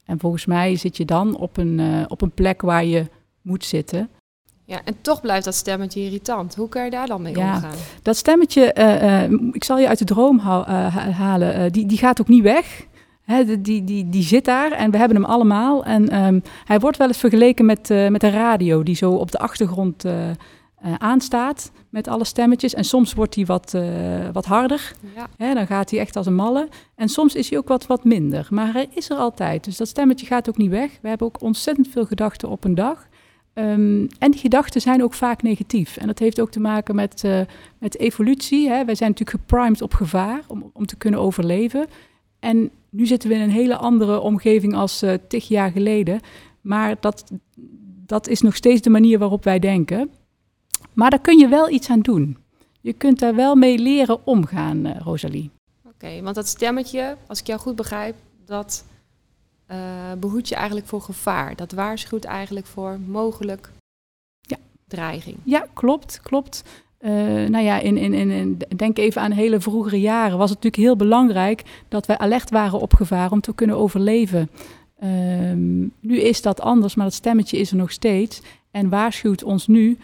En 0.05 0.19
volgens 0.19 0.47
mij 0.47 0.77
zit 0.77 0.97
je 0.97 1.05
dan 1.05 1.37
op 1.37 1.57
een, 1.57 1.79
uh, 1.79 2.05
op 2.09 2.23
een 2.23 2.31
plek 2.31 2.61
waar 2.61 2.85
je 2.85 3.07
moet 3.43 3.65
zitten. 3.65 4.09
Ja, 4.65 4.81
en 4.85 4.97
toch 5.01 5.21
blijft 5.21 5.45
dat 5.45 5.55
stemmetje 5.55 6.01
irritant. 6.01 6.55
Hoe 6.55 6.69
kan 6.69 6.85
je 6.85 6.91
daar 6.91 7.07
dan 7.07 7.23
mee 7.23 7.37
ja, 7.37 7.55
omgaan? 7.55 7.77
Dat 8.03 8.17
stemmetje, 8.17 8.75
uh, 8.79 9.03
uh, 9.03 9.39
ik 9.53 9.65
zal 9.65 9.79
je 9.79 9.89
uit 9.89 9.99
de 9.99 10.05
droom 10.05 10.39
halen, 10.39 11.73
die, 11.73 11.87
die 11.87 11.99
gaat 11.99 12.21
ook 12.21 12.29
niet 12.29 12.43
weg. 12.43 12.87
Hè, 13.23 13.61
die, 13.61 13.85
die, 13.85 14.09
die 14.09 14.23
zit 14.23 14.45
daar 14.45 14.73
en 14.73 14.91
we 14.91 14.97
hebben 14.97 15.17
hem 15.17 15.31
allemaal. 15.31 15.85
En 15.85 16.25
um, 16.25 16.43
hij 16.65 16.79
wordt 16.79 16.97
wel 16.97 17.07
eens 17.07 17.19
vergeleken 17.19 17.65
met, 17.65 17.89
met 17.89 18.23
een 18.23 18.31
radio 18.31 18.83
die 18.83 18.95
zo 18.95 19.11
op 19.11 19.31
de 19.31 19.39
achtergrond 19.39 20.05
aanstaat 20.99 21.71
met 21.89 22.09
alle 22.09 22.25
stemmetjes. 22.25 22.75
En 22.75 22.85
soms 22.85 23.15
wordt 23.15 23.35
hij 23.35 23.47
wat, 23.47 23.77
wat 24.33 24.45
harder. 24.45 24.93
Ja. 25.15 25.27
Hè, 25.37 25.55
dan 25.55 25.67
gaat 25.67 25.91
hij 25.91 26.01
echt 26.01 26.17
als 26.17 26.27
een 26.27 26.35
malle. 26.35 26.69
En 26.95 27.09
soms 27.09 27.35
is 27.35 27.51
hij 27.51 27.59
ook 27.59 27.69
wat, 27.69 27.87
wat 27.87 28.05
minder. 28.05 28.47
Maar 28.51 28.73
hij 28.73 28.89
is 28.95 29.11
er 29.11 29.17
altijd. 29.17 29.65
Dus 29.65 29.77
dat 29.77 29.89
stemmetje 29.89 30.27
gaat 30.27 30.49
ook 30.49 30.57
niet 30.57 30.71
weg. 30.71 30.99
We 31.03 31.09
hebben 31.09 31.27
ook 31.27 31.43
ontzettend 31.43 31.89
veel 31.89 32.07
gedachten 32.07 32.49
op 32.49 32.65
een 32.65 32.75
dag. 32.75 33.09
Um, 33.55 34.09
en 34.19 34.31
die 34.31 34.41
gedachten 34.41 34.81
zijn 34.81 35.03
ook 35.03 35.15
vaak 35.15 35.43
negatief. 35.43 35.97
En 35.97 36.07
dat 36.07 36.19
heeft 36.19 36.41
ook 36.41 36.51
te 36.51 36.61
maken 36.61 36.95
met, 36.95 37.23
uh, 37.25 37.41
met 37.79 37.99
evolutie. 37.99 38.69
Hè. 38.69 38.85
Wij 38.85 38.95
zijn 38.95 39.11
natuurlijk 39.11 39.39
geprimed 39.39 39.83
op 39.83 39.95
gevaar 39.95 40.41
om, 40.47 40.71
om 40.73 40.87
te 40.87 40.97
kunnen 40.97 41.21
overleven. 41.21 41.87
En 42.39 42.71
nu 42.91 43.07
zitten 43.07 43.29
we 43.29 43.35
in 43.35 43.41
een 43.41 43.51
hele 43.51 43.77
andere 43.77 44.21
omgeving 44.21 44.75
als 44.75 45.05
tig 45.29 45.49
jaar 45.49 45.71
geleden. 45.71 46.21
Maar 46.61 46.97
dat, 47.01 47.33
dat 48.07 48.29
is 48.29 48.41
nog 48.41 48.57
steeds 48.57 48.81
de 48.81 48.91
manier 48.91 49.19
waarop 49.19 49.45
wij 49.45 49.59
denken. 49.59 50.11
Maar 50.93 51.11
daar 51.11 51.21
kun 51.21 51.39
je 51.39 51.49
wel 51.49 51.71
iets 51.71 51.91
aan 51.91 52.01
doen. 52.01 52.37
Je 52.81 52.93
kunt 52.93 53.19
daar 53.19 53.35
wel 53.35 53.55
mee 53.55 53.79
leren 53.79 54.27
omgaan, 54.27 54.87
uh, 54.87 54.97
Rosalie. 54.99 55.51
Oké, 55.85 56.23
want 56.23 56.35
dat 56.35 56.49
stemmetje, 56.49 57.17
als 57.27 57.41
ik 57.41 57.47
jou 57.47 57.61
goed 57.61 57.77
begrijp, 57.77 58.15
dat 58.45 58.85
uh, 59.71 59.77
behoedt 60.19 60.49
je 60.49 60.55
eigenlijk 60.55 60.87
voor 60.87 61.01
gevaar. 61.01 61.57
Dat 61.57 61.73
waarschuwt 61.73 62.25
eigenlijk 62.25 62.67
voor 62.67 62.99
mogelijk 63.07 63.71
ja. 64.41 64.57
dreiging. 64.89 65.37
Ja, 65.45 65.67
klopt, 65.75 66.21
klopt. 66.23 66.63
Uh, 67.01 67.11
nou 67.49 67.65
ja, 67.65 67.79
in, 67.79 67.97
in, 67.97 68.15
in, 68.15 68.59
denk 68.77 68.99
even 68.99 69.23
aan 69.23 69.31
hele 69.31 69.61
vroegere 69.61 70.01
jaren 70.01 70.39
was 70.39 70.51
het 70.51 70.63
natuurlijk 70.63 70.83
heel 70.83 70.97
belangrijk 70.97 71.63
dat 71.89 72.07
wij 72.07 72.19
alert 72.19 72.51
waren 72.51 72.81
op 72.81 72.95
gevaar 72.95 73.31
om 73.31 73.41
te 73.41 73.55
kunnen 73.55 73.77
overleven. 73.77 74.51
Um, 75.05 75.93
nu 76.01 76.21
is 76.21 76.43
dat 76.43 76.61
anders, 76.61 76.95
maar 76.95 77.05
dat 77.05 77.15
stemmetje 77.15 77.59
is 77.59 77.71
er 77.71 77.77
nog 77.77 77.91
steeds 77.91 78.43
en 78.71 78.89
waarschuwt 78.89 79.43
ons 79.43 79.67
nu 79.67 79.99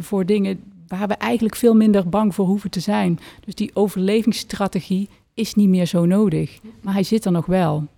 voor 0.00 0.26
dingen 0.26 0.60
waar 0.86 1.08
we 1.08 1.14
eigenlijk 1.14 1.56
veel 1.56 1.74
minder 1.74 2.08
bang 2.08 2.34
voor 2.34 2.46
hoeven 2.46 2.70
te 2.70 2.80
zijn. 2.80 3.18
Dus 3.44 3.54
die 3.54 3.70
overlevingsstrategie 3.74 5.08
is 5.34 5.54
niet 5.54 5.68
meer 5.68 5.86
zo 5.86 6.04
nodig, 6.04 6.58
maar 6.80 6.94
hij 6.94 7.02
zit 7.02 7.24
er 7.24 7.32
nog 7.32 7.46
wel 7.46 7.88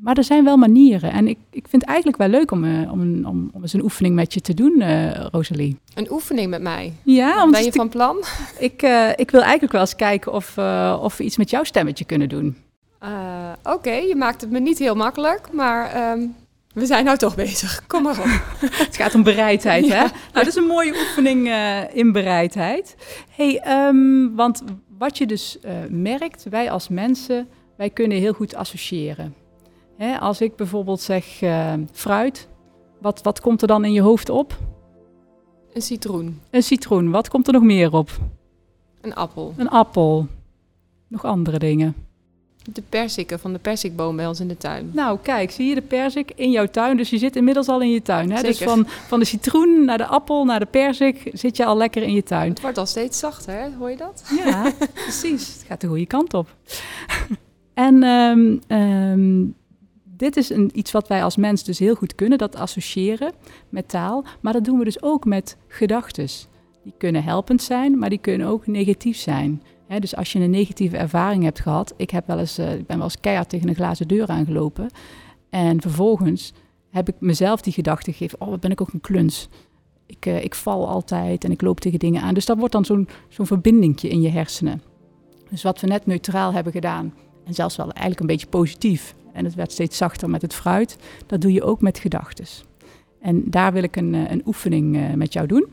maar 0.00 0.16
er 0.16 0.24
zijn 0.24 0.44
wel 0.44 0.56
manieren. 0.56 1.12
En 1.12 1.28
ik, 1.28 1.38
ik 1.50 1.68
vind 1.68 1.82
het 1.82 1.90
eigenlijk 1.90 2.18
wel 2.18 2.28
leuk 2.28 2.50
om, 2.50 2.64
uh, 2.64 2.92
om, 2.92 3.00
om, 3.26 3.50
om 3.52 3.62
eens 3.62 3.72
een 3.72 3.82
oefening 3.82 4.14
met 4.14 4.34
je 4.34 4.40
te 4.40 4.54
doen, 4.54 4.74
uh, 4.78 5.10
Rosalie. 5.10 5.78
Een 5.94 6.12
oefening 6.12 6.50
met 6.50 6.62
mij? 6.62 6.92
Ja. 7.02 7.42
Om 7.42 7.50
ben 7.50 7.64
je 7.64 7.72
van 7.72 7.88
plan? 7.88 8.24
Ik, 8.58 8.82
uh, 8.82 9.08
ik 9.16 9.30
wil 9.30 9.40
eigenlijk 9.40 9.72
wel 9.72 9.80
eens 9.80 9.96
kijken 9.96 10.32
of, 10.32 10.58
of 11.00 11.16
we 11.16 11.24
iets 11.24 11.36
met 11.36 11.50
jouw 11.50 11.64
stemmetje 11.64 12.04
kunnen 12.04 12.28
doen. 12.28 12.56
Oké, 13.62 13.92
je 13.92 14.14
maakt 14.16 14.40
het 14.40 14.50
me 14.50 14.60
niet 14.60 14.78
heel 14.78 14.94
makkelijk, 14.94 15.52
maar 15.52 16.12
um, 16.12 16.34
we 16.72 16.86
zijn 16.86 17.04
nou 17.04 17.16
toch 17.16 17.34
bezig. 17.34 17.86
Kom 17.86 18.02
maar 18.02 18.18
op. 18.18 18.24
het 18.86 18.96
gaat 18.96 19.14
om 19.14 19.22
bereidheid, 19.22 19.88
hè? 19.88 19.98
Nou, 19.98 20.10
dat 20.32 20.46
is 20.46 20.54
een 20.54 20.66
mooie 20.66 20.94
oefening 21.00 21.52
in 21.92 22.12
bereidheid. 22.12 22.96
hey, 23.30 23.86
um, 23.88 24.34
want 24.36 24.62
wat 24.98 25.18
je 25.18 25.26
dus 25.26 25.58
merkt, 25.88 26.46
wij 26.50 26.70
als 26.70 26.88
mensen, 26.88 27.48
wij 27.76 27.90
kunnen 27.90 28.18
heel 28.18 28.32
goed 28.32 28.54
associëren. 28.54 29.34
Hè, 30.00 30.18
als 30.18 30.40
ik 30.40 30.56
bijvoorbeeld 30.56 31.00
zeg 31.00 31.42
uh, 31.42 31.72
fruit, 31.92 32.48
wat, 33.00 33.22
wat 33.22 33.40
komt 33.40 33.62
er 33.62 33.68
dan 33.68 33.84
in 33.84 33.92
je 33.92 34.00
hoofd 34.00 34.28
op? 34.28 34.58
Een 35.72 35.82
citroen. 35.82 36.40
Een 36.50 36.62
citroen. 36.62 37.10
Wat 37.10 37.28
komt 37.28 37.46
er 37.46 37.52
nog 37.52 37.62
meer 37.62 37.92
op? 37.92 38.10
Een 39.00 39.14
appel. 39.14 39.54
Een 39.56 39.68
appel. 39.68 40.26
Nog 41.08 41.24
andere 41.24 41.58
dingen. 41.58 41.94
De 42.64 42.82
persiken 42.88 43.38
van 43.38 43.52
de 43.52 43.58
persikboom 43.58 44.16
bij 44.16 44.26
ons 44.26 44.40
in 44.40 44.48
de 44.48 44.56
tuin. 44.56 44.90
Nou, 44.92 45.18
kijk, 45.22 45.50
zie 45.50 45.68
je 45.68 45.74
de 45.74 45.82
persik 45.82 46.32
in 46.34 46.50
jouw 46.50 46.66
tuin? 46.66 46.96
Dus 46.96 47.10
je 47.10 47.18
zit 47.18 47.36
inmiddels 47.36 47.68
al 47.68 47.80
in 47.80 47.90
je 47.90 48.02
tuin. 48.02 48.32
Hè? 48.32 48.42
Dus 48.42 48.58
van, 48.58 48.86
van 48.86 49.18
de 49.18 49.24
citroen 49.24 49.84
naar 49.84 49.98
de 49.98 50.06
appel 50.06 50.44
naar 50.44 50.60
de 50.60 50.66
persik 50.66 51.30
zit 51.32 51.56
je 51.56 51.64
al 51.64 51.76
lekker 51.76 52.02
in 52.02 52.12
je 52.12 52.22
tuin. 52.22 52.50
Het 52.50 52.60
wordt 52.60 52.78
al 52.78 52.86
steeds 52.86 53.18
zachter, 53.18 53.54
hè? 53.54 53.68
hoor 53.78 53.90
je 53.90 53.96
dat? 53.96 54.24
Ja, 54.44 54.72
precies. 54.94 55.54
Het 55.54 55.64
gaat 55.66 55.80
de 55.80 55.86
goede 55.86 56.06
kant 56.06 56.34
op. 56.34 56.54
en 57.74 58.02
um, 58.02 58.60
um, 58.68 59.54
dit 60.20 60.36
is 60.36 60.50
een, 60.50 60.70
iets 60.72 60.90
wat 60.90 61.08
wij 61.08 61.24
als 61.24 61.36
mens 61.36 61.64
dus 61.64 61.78
heel 61.78 61.94
goed 61.94 62.14
kunnen, 62.14 62.38
dat 62.38 62.56
associëren 62.56 63.32
met 63.68 63.88
taal. 63.88 64.24
Maar 64.40 64.52
dat 64.52 64.64
doen 64.64 64.78
we 64.78 64.84
dus 64.84 65.02
ook 65.02 65.24
met 65.24 65.56
gedachten. 65.68 66.28
Die 66.82 66.94
kunnen 66.98 67.24
helpend 67.24 67.62
zijn, 67.62 67.98
maar 67.98 68.08
die 68.08 68.18
kunnen 68.18 68.46
ook 68.46 68.66
negatief 68.66 69.16
zijn. 69.16 69.62
Dus 69.98 70.16
als 70.16 70.32
je 70.32 70.38
een 70.38 70.50
negatieve 70.50 70.96
ervaring 70.96 71.42
hebt 71.42 71.60
gehad, 71.60 71.94
ik, 71.96 72.10
heb 72.10 72.26
wel 72.26 72.38
eens, 72.38 72.58
uh, 72.58 72.74
ik 72.74 72.86
ben 72.86 72.96
wel 72.96 73.04
eens 73.04 73.20
keihard 73.20 73.48
tegen 73.48 73.68
een 73.68 73.74
glazen 73.74 74.08
deur 74.08 74.28
aangelopen. 74.28 74.90
En 75.50 75.80
vervolgens 75.80 76.52
heb 76.90 77.08
ik 77.08 77.14
mezelf 77.18 77.60
die 77.60 77.72
gedachte 77.72 78.12
gegeven, 78.12 78.40
oh, 78.40 78.48
wat 78.48 78.60
ben 78.60 78.70
ik 78.70 78.80
ook 78.80 78.92
een 78.92 79.00
kluns. 79.00 79.48
Ik, 80.06 80.26
uh, 80.26 80.44
ik 80.44 80.54
val 80.54 80.88
altijd 80.88 81.44
en 81.44 81.50
ik 81.50 81.62
loop 81.62 81.80
tegen 81.80 81.98
dingen 81.98 82.22
aan. 82.22 82.34
Dus 82.34 82.44
dat 82.44 82.58
wordt 82.58 82.72
dan 82.72 82.84
zo'n 82.84 83.08
zo'n 83.28 83.46
verbindingje 83.46 84.08
in 84.08 84.20
je 84.20 84.28
hersenen. 84.28 84.82
Dus 85.50 85.62
wat 85.62 85.80
we 85.80 85.86
net 85.86 86.06
neutraal 86.06 86.52
hebben 86.52 86.72
gedaan, 86.72 87.14
en 87.44 87.54
zelfs 87.54 87.76
wel 87.76 87.86
eigenlijk 87.86 88.20
een 88.20 88.26
beetje 88.26 88.46
positief, 88.46 89.14
en 89.32 89.44
het 89.44 89.54
werd 89.54 89.72
steeds 89.72 89.96
zachter 89.96 90.30
met 90.30 90.42
het 90.42 90.54
fruit. 90.54 90.96
Dat 91.26 91.40
doe 91.40 91.52
je 91.52 91.62
ook 91.62 91.80
met 91.80 91.98
gedachten. 91.98 92.44
En 93.20 93.42
daar 93.50 93.72
wil 93.72 93.82
ik 93.82 93.96
een, 93.96 94.14
eh, 94.14 94.30
een 94.30 94.42
oefening 94.46 95.16
met 95.16 95.32
jou 95.32 95.46
doen. 95.46 95.66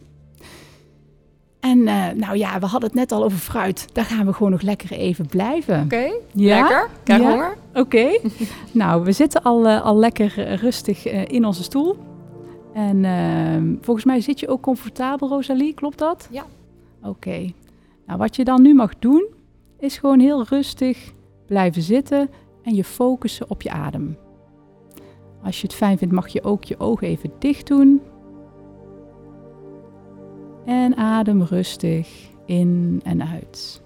En 1.59 1.77
uh, 1.77 2.05
nou 2.15 2.37
ja, 2.37 2.59
we 2.59 2.65
hadden 2.65 2.89
het 2.89 2.99
net 2.99 3.11
al 3.11 3.23
over 3.23 3.37
fruit. 3.37 3.87
Daar 3.93 4.05
gaan 4.05 4.25
we 4.25 4.33
gewoon 4.33 4.51
nog 4.51 4.61
lekker 4.61 4.91
even 4.91 5.25
blijven. 5.25 5.75
Oké, 5.75 5.95
okay, 5.95 6.13
ja? 6.33 6.59
lekker. 6.59 6.89
Krijg 7.03 7.21
ja? 7.21 7.29
honger. 7.29 7.57
Oké. 7.73 8.19
nou, 8.71 9.03
we 9.03 9.11
zitten 9.11 9.43
al, 9.43 9.67
al 9.67 9.97
lekker 9.97 10.55
rustig 10.55 11.05
in 11.07 11.45
onze 11.45 11.63
stoel. 11.63 11.97
En 12.73 13.05
ehm, 13.05 13.75
volgens 13.81 14.05
mij 14.05 14.21
zit 14.21 14.39
je 14.39 14.47
ook 14.47 14.61
comfortabel, 14.61 15.27
Rosalie. 15.27 15.73
Klopt 15.73 15.97
dat? 15.97 16.27
Ja. 16.31 16.45
Oké. 17.03 17.51
Nou, 18.05 18.19
wat 18.19 18.35
je 18.35 18.43
dan 18.43 18.61
nu 18.61 18.73
mag 18.73 18.99
doen, 18.99 19.25
is 19.79 19.97
gewoon 19.97 20.19
heel 20.19 20.43
rustig 20.43 21.11
blijven 21.47 21.81
zitten 21.81 22.29
en 22.63 22.75
je 22.75 22.83
focussen 22.83 23.49
op 23.49 23.61
je 23.61 23.69
adem. 23.69 24.17
Als 25.43 25.61
je 25.61 25.67
het 25.67 25.75
fijn 25.75 25.97
vindt, 25.97 26.13
mag 26.13 26.27
je 26.27 26.43
ook 26.43 26.63
je 26.63 26.79
ogen 26.79 27.07
even 27.07 27.31
dicht 27.39 27.67
doen. 27.67 28.01
En 30.67 30.95
adem 30.95 31.41
rustig 31.41 32.29
in 32.45 33.01
en 33.03 33.27
uit. 33.27 33.83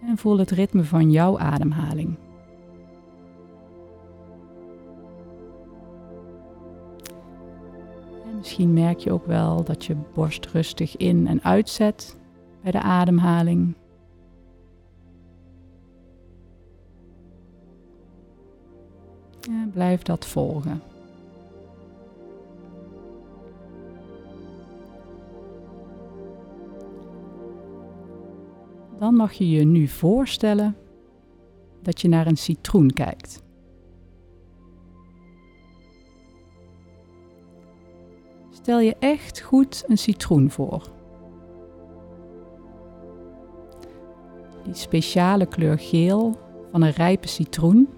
En 0.00 0.16
voel 0.16 0.38
het 0.38 0.50
ritme 0.50 0.84
van 0.84 1.10
jouw 1.10 1.38
ademhaling. 1.38 2.18
En 8.24 8.36
misschien 8.36 8.72
merk 8.72 8.98
je 8.98 9.12
ook 9.12 9.26
wel 9.26 9.64
dat 9.64 9.84
je 9.84 9.96
borst 10.14 10.46
rustig 10.46 10.96
in 10.96 11.26
en 11.26 11.42
uitzet 11.42 12.18
bij 12.62 12.72
de 12.72 12.80
ademhaling. 12.80 13.74
En 19.48 19.70
blijf 19.72 20.02
dat 20.02 20.26
volgen. 20.26 20.82
Dan 28.98 29.14
mag 29.14 29.32
je 29.32 29.50
je 29.50 29.64
nu 29.64 29.88
voorstellen 29.88 30.76
dat 31.82 32.00
je 32.00 32.08
naar 32.08 32.26
een 32.26 32.36
citroen 32.36 32.90
kijkt. 32.90 33.42
Stel 38.50 38.80
je 38.80 38.96
echt 38.98 39.40
goed 39.40 39.84
een 39.86 39.98
citroen 39.98 40.50
voor. 40.50 40.82
Die 44.64 44.74
speciale 44.74 45.46
kleur 45.46 45.78
geel 45.78 46.38
van 46.70 46.82
een 46.82 46.92
rijpe 46.92 47.28
citroen. 47.28 47.88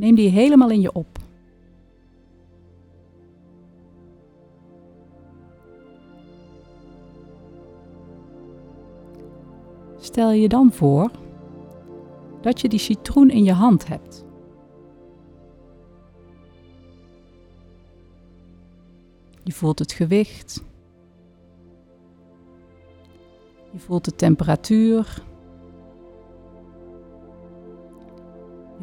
Neem 0.00 0.14
die 0.14 0.28
helemaal 0.28 0.70
in 0.70 0.80
je 0.80 0.92
op. 0.92 1.18
Stel 9.98 10.30
je 10.30 10.48
dan 10.48 10.72
voor 10.72 11.10
dat 12.40 12.60
je 12.60 12.68
die 12.68 12.78
citroen 12.78 13.30
in 13.30 13.44
je 13.44 13.52
hand 13.52 13.88
hebt. 13.88 14.24
Je 19.42 19.52
voelt 19.52 19.78
het 19.78 19.92
gewicht. 19.92 20.62
Je 23.70 23.78
voelt 23.78 24.04
de 24.04 24.14
temperatuur. 24.14 25.28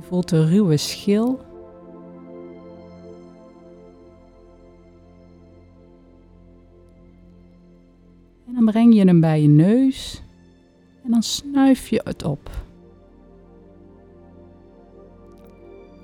Voelt 0.08 0.30
de 0.30 0.46
ruwe 0.46 0.78
schil. 0.78 1.40
En 8.48 8.54
dan 8.54 8.66
breng 8.66 8.96
je 8.96 9.06
hem 9.06 9.20
bij 9.20 9.42
je 9.42 9.48
neus 9.48 10.22
en 11.04 11.12
dan 11.12 11.24
snuif 11.24 11.88
je 11.88 12.02
het 12.04 12.24
op. 12.24 12.50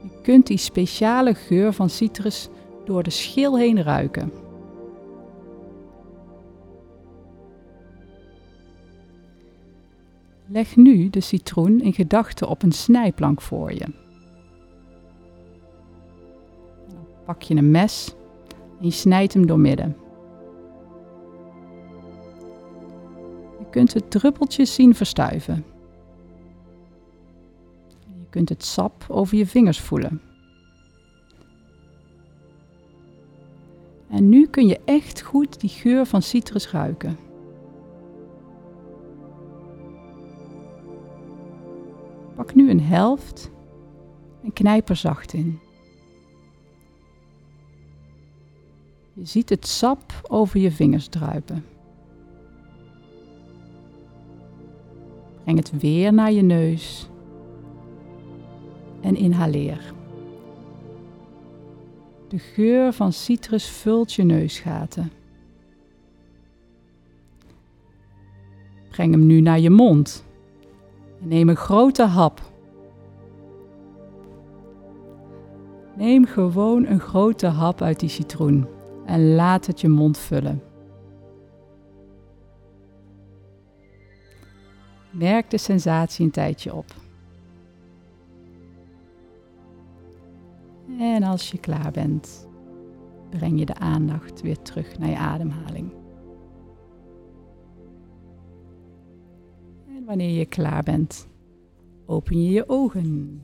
Je 0.02 0.22
kunt 0.22 0.48
die 0.48 0.58
speciale 0.58 1.34
geur 1.34 1.74
van 1.74 1.90
citrus 1.90 2.50
door 2.86 3.04
de 3.04 3.10
schil 3.10 3.58
heen 3.58 3.84
ruiken. 3.84 4.43
Leg 10.54 10.76
nu 10.76 11.10
de 11.10 11.20
citroen 11.20 11.82
in 11.82 11.94
gedachten 11.94 12.48
op 12.48 12.64
een 12.64 12.72
snijplank 12.72 13.42
voor 13.42 13.74
je. 13.74 13.86
Dan 16.88 17.06
pak 17.26 17.42
je 17.42 17.56
een 17.56 17.72
mes 17.72 18.16
en 18.80 18.86
je 18.86 18.92
snijdt 18.92 19.34
hem 19.34 19.48
doormidden. 19.48 19.98
Je 23.60 23.66
kunt 23.70 23.94
het 23.94 24.12
druppeltjes 24.12 24.74
zien 24.74 24.96
verstuiven. 24.96 25.66
Je 28.00 28.30
kunt 28.30 28.50
het 28.50 28.66
sap 28.66 29.06
over 29.08 29.38
je 29.38 29.48
vingers 29.48 29.80
voelen. 29.80 30.22
En 34.10 34.30
nu 34.30 34.48
kun 34.48 34.68
je 34.68 34.80
echt 34.86 35.22
goed 35.22 35.60
die 35.60 35.70
geur 35.70 36.06
van 36.06 36.22
citrus 36.22 36.72
ruiken. 36.72 37.18
Pak 42.44 42.56
nu 42.56 42.70
een 42.70 42.82
helft 42.82 43.52
en 44.44 44.54
knijp 44.54 44.90
er 44.90 44.96
zacht 44.96 45.34
in. 45.34 45.60
Je 49.14 49.26
ziet 49.26 49.50
het 49.50 49.68
sap 49.68 50.22
over 50.28 50.60
je 50.60 50.72
vingers 50.72 51.08
druipen. 51.08 51.66
Breng 55.44 55.58
het 55.58 55.80
weer 55.80 56.14
naar 56.14 56.32
je 56.32 56.42
neus 56.42 57.10
en 59.02 59.16
inhaleer. 59.16 59.94
De 62.28 62.40
geur 62.40 62.94
van 62.94 63.14
citrus 63.14 63.70
vult 63.70 64.14
je 64.14 64.24
neusgaten. 64.24 65.12
Breng 68.90 69.12
hem 69.12 69.26
nu 69.26 69.42
naar 69.42 69.60
je 69.60 69.70
mond 69.70 70.24
neem 71.24 71.50
een 71.50 71.56
grote 71.56 72.04
hap. 72.04 72.42
Neem 75.96 76.26
gewoon 76.26 76.86
een 76.86 77.00
grote 77.00 77.48
hap 77.48 77.82
uit 77.82 78.00
die 78.00 78.10
citroen 78.10 78.68
en 79.06 79.36
laat 79.36 79.66
het 79.66 79.82
je 79.82 79.90
mond 79.90 80.18
vullen. 80.18 80.62
Merk 85.12 85.50
de 85.50 85.58
sensatie 85.58 86.26
een 86.26 86.32
tijdje 86.32 86.74
op. 86.74 86.86
En 91.00 91.24
als 91.24 91.52
je 91.52 91.58
klaar 91.58 91.92
bent, 91.92 92.48
breng 93.30 93.60
je 93.60 93.66
de 93.66 93.76
aandacht 93.76 94.42
weer 94.42 94.62
terug 94.62 94.98
naar 94.98 95.10
je 95.10 95.18
ademhaling. 95.18 96.03
Wanneer 100.18 100.38
je 100.38 100.46
klaar 100.46 100.84
bent, 100.84 101.28
open 102.06 102.44
je 102.44 102.52
je 102.52 102.70
ogen. 102.70 103.42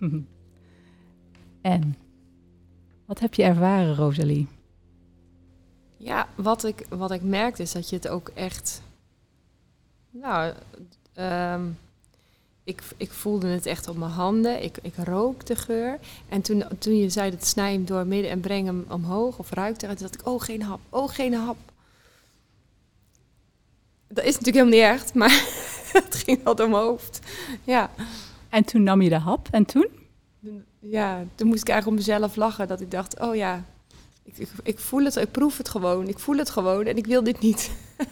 en 1.60 1.96
wat 3.04 3.18
heb 3.18 3.34
je 3.34 3.42
ervaren, 3.42 3.94
Rosalie? 3.94 4.48
Ja, 5.96 6.28
wat 6.36 6.64
ik, 6.64 6.86
wat 6.88 7.10
ik 7.10 7.22
merkte 7.22 7.62
is 7.62 7.72
dat 7.72 7.88
je 7.88 7.96
het 7.96 8.08
ook 8.08 8.28
echt. 8.28 8.82
Nou, 10.10 10.54
ehm, 11.12 11.64
ik, 12.64 12.82
ik 12.96 13.10
voelde 13.10 13.48
het 13.48 13.66
echt 13.66 13.88
op 13.88 13.96
mijn 13.96 14.10
handen. 14.10 14.62
Ik, 14.62 14.78
ik 14.82 14.96
rook 14.96 15.46
de 15.46 15.56
geur. 15.56 15.98
En 16.28 16.42
toen, 16.42 16.64
toen 16.78 16.96
je 16.96 17.08
zei 17.08 17.30
dat 17.30 17.44
snij 17.44 17.72
hem 17.72 17.84
door 17.84 18.06
midden 18.06 18.30
en 18.30 18.40
breng 18.40 18.66
hem 18.66 18.84
omhoog 18.88 19.38
of 19.38 19.50
ruik 19.50 19.82
eruit, 19.82 19.98
dacht 19.98 20.14
ik, 20.14 20.26
oh 20.26 20.40
geen 20.40 20.62
hap, 20.62 20.80
oh 20.88 21.08
geen 21.08 21.34
hap. 21.34 21.56
Dat 24.08 24.24
is 24.24 24.38
natuurlijk 24.38 24.56
helemaal 24.66 24.90
niet 24.90 25.00
echt, 25.00 25.14
maar 25.14 25.30
het 26.02 26.14
ging 26.14 26.42
wel 26.44 26.54
door 26.54 26.70
mijn 26.70 26.82
hoofd. 26.82 27.18
Ja. 27.64 27.90
En 28.48 28.64
toen 28.64 28.82
nam 28.82 29.02
je 29.02 29.08
de 29.08 29.18
hap 29.18 29.48
en 29.50 29.64
toen? 29.64 29.88
Ja, 30.80 31.24
toen 31.34 31.46
moest 31.48 31.60
ik 31.60 31.68
eigenlijk 31.68 32.00
om 32.00 32.06
mezelf 32.06 32.36
lachen. 32.36 32.68
Dat 32.68 32.80
ik 32.80 32.90
dacht, 32.90 33.20
oh 33.20 33.34
ja, 33.34 33.64
ik, 34.24 34.38
ik, 34.38 34.48
ik 34.62 34.78
voel 34.78 35.04
het, 35.04 35.16
ik 35.16 35.30
proef 35.30 35.58
het 35.58 35.68
gewoon. 35.68 36.08
Ik 36.08 36.18
voel 36.18 36.36
het 36.36 36.50
gewoon 36.50 36.84
en 36.86 36.96
ik 36.96 37.06
wil 37.06 37.22
dit 37.22 37.40
niet. 37.40 37.70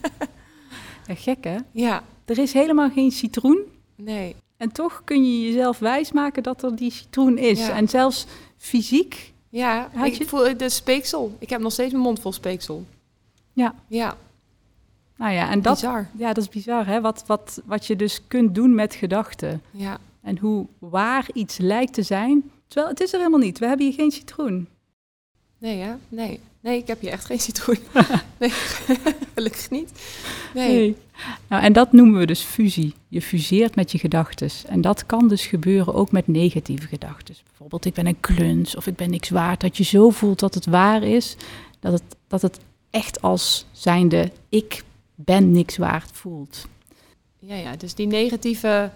Ja, 1.07 1.15
gek 1.15 1.45
hè? 1.45 1.57
ja, 1.71 2.03
Er 2.25 2.39
is 2.39 2.53
helemaal 2.53 2.91
geen 2.91 3.11
citroen. 3.11 3.59
nee. 3.97 4.37
En 4.57 4.73
toch 4.73 5.03
kun 5.05 5.25
je 5.25 5.47
jezelf 5.47 5.79
wijsmaken 5.79 6.43
dat 6.43 6.63
er 6.63 6.77
die 6.77 6.91
citroen 6.91 7.39
is. 7.39 7.59
Ja. 7.59 7.77
En 7.77 7.89
zelfs 7.89 8.27
fysiek. 8.57 9.33
Ja, 9.49 10.05
ik 10.05 10.29
voel 10.29 10.57
de 10.57 10.69
speeksel. 10.69 11.37
Ik 11.39 11.51
heb 11.51 11.61
nog 11.61 11.73
steeds 11.73 11.93
mijn 11.93 12.05
mond 12.05 12.21
vol 12.21 12.33
speeksel. 12.33 12.85
Ja. 13.53 13.75
Ja, 13.87 14.17
Nou 15.17 15.33
ja, 15.33 15.51
en 15.51 15.63
dat, 15.63 15.75
bizar. 15.75 16.09
ja, 16.17 16.33
dat 16.33 16.45
is 16.45 16.49
bizar 16.49 16.87
hè. 16.87 17.01
Wat, 17.01 17.25
wat, 17.27 17.63
wat 17.65 17.87
je 17.87 17.97
dus 17.97 18.21
kunt 18.29 18.55
doen 18.55 18.75
met 18.75 18.95
gedachten. 18.95 19.63
Ja, 19.71 19.99
En 20.23 20.39
hoe 20.39 20.67
waar 20.79 21.27
iets 21.33 21.59
lijkt 21.59 21.93
te 21.93 22.03
zijn. 22.03 22.51
Terwijl 22.67 22.89
het 22.93 23.01
is 23.01 23.13
er 23.13 23.19
helemaal 23.19 23.41
niet. 23.41 23.59
We 23.59 23.67
hebben 23.67 23.87
hier 23.87 23.95
geen 23.95 24.11
citroen. 24.11 24.69
nee 25.59 25.77
ja, 25.77 25.99
nee. 26.09 26.41
Nee, 26.65 26.79
ik 26.79 26.87
heb 26.87 27.01
hier 27.01 27.11
echt 27.11 27.25
geen 27.25 27.41
citroen. 27.41 27.79
nee, 28.41 28.51
gelukkig 29.35 29.71
niet. 29.71 29.91
Nee. 30.55 30.97
Nou, 31.49 31.63
en 31.63 31.73
dat 31.73 31.93
noemen 31.93 32.19
we 32.19 32.27
dus 32.27 32.41
fusie. 32.41 32.95
Je 33.09 33.23
fuseert 33.23 33.75
met 33.75 33.93
je 33.93 33.99
gedachten. 33.99 34.51
En 34.69 34.81
dat 34.81 35.07
kan 35.07 35.29
dus 35.29 35.47
gebeuren 35.47 35.95
ook 35.95 36.13
met 36.13 36.27
negatieve 36.27 36.87
gedachten. 36.87 37.35
Bijvoorbeeld, 37.45 37.85
ik 37.85 37.95
ben 37.95 38.07
een 38.07 38.21
kluns 38.21 38.77
of 38.77 38.87
ik 38.87 38.97
ben 38.97 39.11
niks 39.11 39.29
waard. 39.29 39.61
Dat 39.61 39.77
je 39.77 39.85
zo 39.85 40.11
voelt 40.11 40.39
dat 40.39 40.55
het 40.55 40.67
waar 40.67 41.03
is, 41.03 41.37
dat 41.81 41.93
het, 41.93 42.03
dat 42.27 42.43
het 42.43 42.59
echt 42.91 43.23
als 43.23 43.67
zijnde 43.73 44.31
ik 44.49 44.83
ben 45.15 45.51
niks 45.51 45.77
waard 45.77 46.11
voelt. 46.13 46.67
Ja, 47.39 47.55
ja, 47.55 47.77
dus 47.77 47.95
die 47.95 48.07
negatieve 48.07 48.91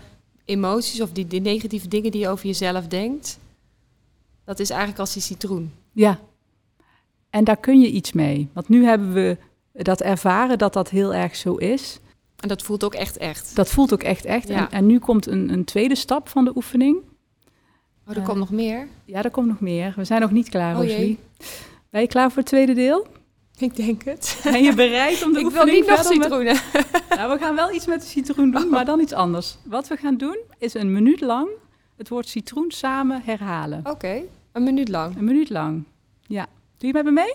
emoties 0.44 1.00
of 1.00 1.10
die, 1.12 1.26
die 1.26 1.40
negatieve 1.40 1.88
dingen 1.88 2.10
die 2.10 2.20
je 2.20 2.28
over 2.28 2.46
jezelf 2.46 2.86
denkt, 2.86 3.38
dat 4.44 4.58
is 4.58 4.70
eigenlijk 4.70 5.00
als 5.00 5.12
die 5.12 5.22
citroen. 5.22 5.72
Ja, 5.92 6.18
en 7.30 7.44
daar 7.44 7.56
kun 7.56 7.80
je 7.80 7.90
iets 7.90 8.12
mee. 8.12 8.48
Want 8.52 8.68
nu 8.68 8.84
hebben 8.84 9.12
we 9.12 9.36
dat 9.72 10.00
ervaren 10.00 10.58
dat 10.58 10.72
dat 10.72 10.90
heel 10.90 11.14
erg 11.14 11.36
zo 11.36 11.54
is. 11.54 11.98
En 12.36 12.48
dat 12.48 12.62
voelt 12.62 12.84
ook 12.84 12.94
echt 12.94 13.16
echt. 13.16 13.56
Dat 13.56 13.68
voelt 13.68 13.92
ook 13.92 14.02
echt 14.02 14.24
echt. 14.24 14.48
Ja. 14.48 14.54
En, 14.56 14.70
en 14.70 14.86
nu 14.86 14.98
komt 14.98 15.26
een, 15.26 15.52
een 15.52 15.64
tweede 15.64 15.94
stap 15.94 16.28
van 16.28 16.44
de 16.44 16.52
oefening. 16.56 16.96
Oh, 18.06 18.14
er 18.14 18.16
Eh, 18.16 18.24
komt 18.24 18.38
nog 18.38 18.50
meer. 18.50 18.88
Ja, 19.04 19.22
er 19.22 19.30
komt 19.30 19.46
nog 19.48 19.60
meer. 19.60 19.92
We 19.96 20.04
zijn 20.04 20.20
nog 20.20 20.30
niet 20.30 20.48
klaar, 20.48 20.76
Oh. 20.76 20.82
Rosalie. 20.82 21.18
Ben 21.90 22.00
je 22.00 22.06
klaar 22.06 22.28
voor 22.28 22.38
het 22.38 22.46
tweede 22.46 22.74
deel? 22.74 23.06
Ik 23.58 23.76
denk 23.76 24.02
het. 24.04 24.40
Ben 24.44 24.62
je 24.62 24.74
bereid 24.74 25.24
om 25.24 25.32
de 25.32 25.38
Ik 25.44 25.50
wil 25.50 25.64
niet 25.64 25.86
nog 25.86 25.94
verder 25.96 26.16
met- 26.16 26.22
citroenen. 26.26 26.56
Nou, 27.18 27.32
we 27.32 27.38
gaan 27.44 27.54
wel 27.54 27.72
iets 27.72 27.86
met 27.86 28.00
de 28.00 28.06
citroen 28.06 28.50
doen, 28.50 28.68
maar 28.68 28.84
dan 28.84 29.00
iets 29.00 29.12
anders. 29.12 29.56
Wat 29.64 29.88
we 29.88 29.96
gaan 29.96 30.16
doen, 30.16 30.36
is 30.58 30.74
een 30.74 30.92
minuut 30.92 31.20
lang 31.20 31.48
het 31.96 32.08
woord 32.08 32.28
citroen 32.28 32.70
samen 32.70 33.22
herhalen. 33.24 33.80
Oké, 33.84 34.22
een 34.52 34.62
minuut 34.62 34.88
lang. 34.88 35.16
Een 35.16 35.24
minuut 35.24 35.50
lang. 35.50 35.84
Ja. 36.26 36.46
Doe 36.76 36.86
je 36.88 36.92
met 36.92 37.04
me 37.04 37.10
mee? 37.10 37.34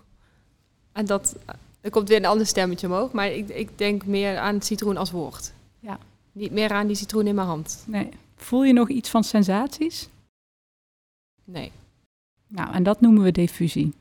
Aan 0.91 1.05
dat 1.05 1.35
er 1.81 1.89
komt 1.89 2.07
weer 2.07 2.17
een 2.17 2.25
ander 2.25 2.45
stemmetje 2.47 2.87
omhoog, 2.87 3.11
maar 3.11 3.31
ik, 3.31 3.49
ik 3.49 3.77
denk 3.77 4.05
meer 4.05 4.37
aan 4.37 4.61
citroen 4.61 4.97
als 4.97 5.11
woord. 5.11 5.53
Ja. 5.79 5.99
Niet 6.31 6.51
meer 6.51 6.71
aan 6.71 6.87
die 6.87 6.95
citroen 6.95 7.27
in 7.27 7.35
mijn 7.35 7.47
hand. 7.47 7.83
Nee. 7.87 8.09
Voel 8.35 8.63
je 8.63 8.73
nog 8.73 8.89
iets 8.89 9.09
van 9.09 9.23
sensaties? 9.23 10.09
Nee. 11.43 11.71
Nou, 12.47 12.73
en 12.73 12.83
dat 12.83 13.01
noemen 13.01 13.23
we 13.23 13.31
diffusie. 13.31 13.93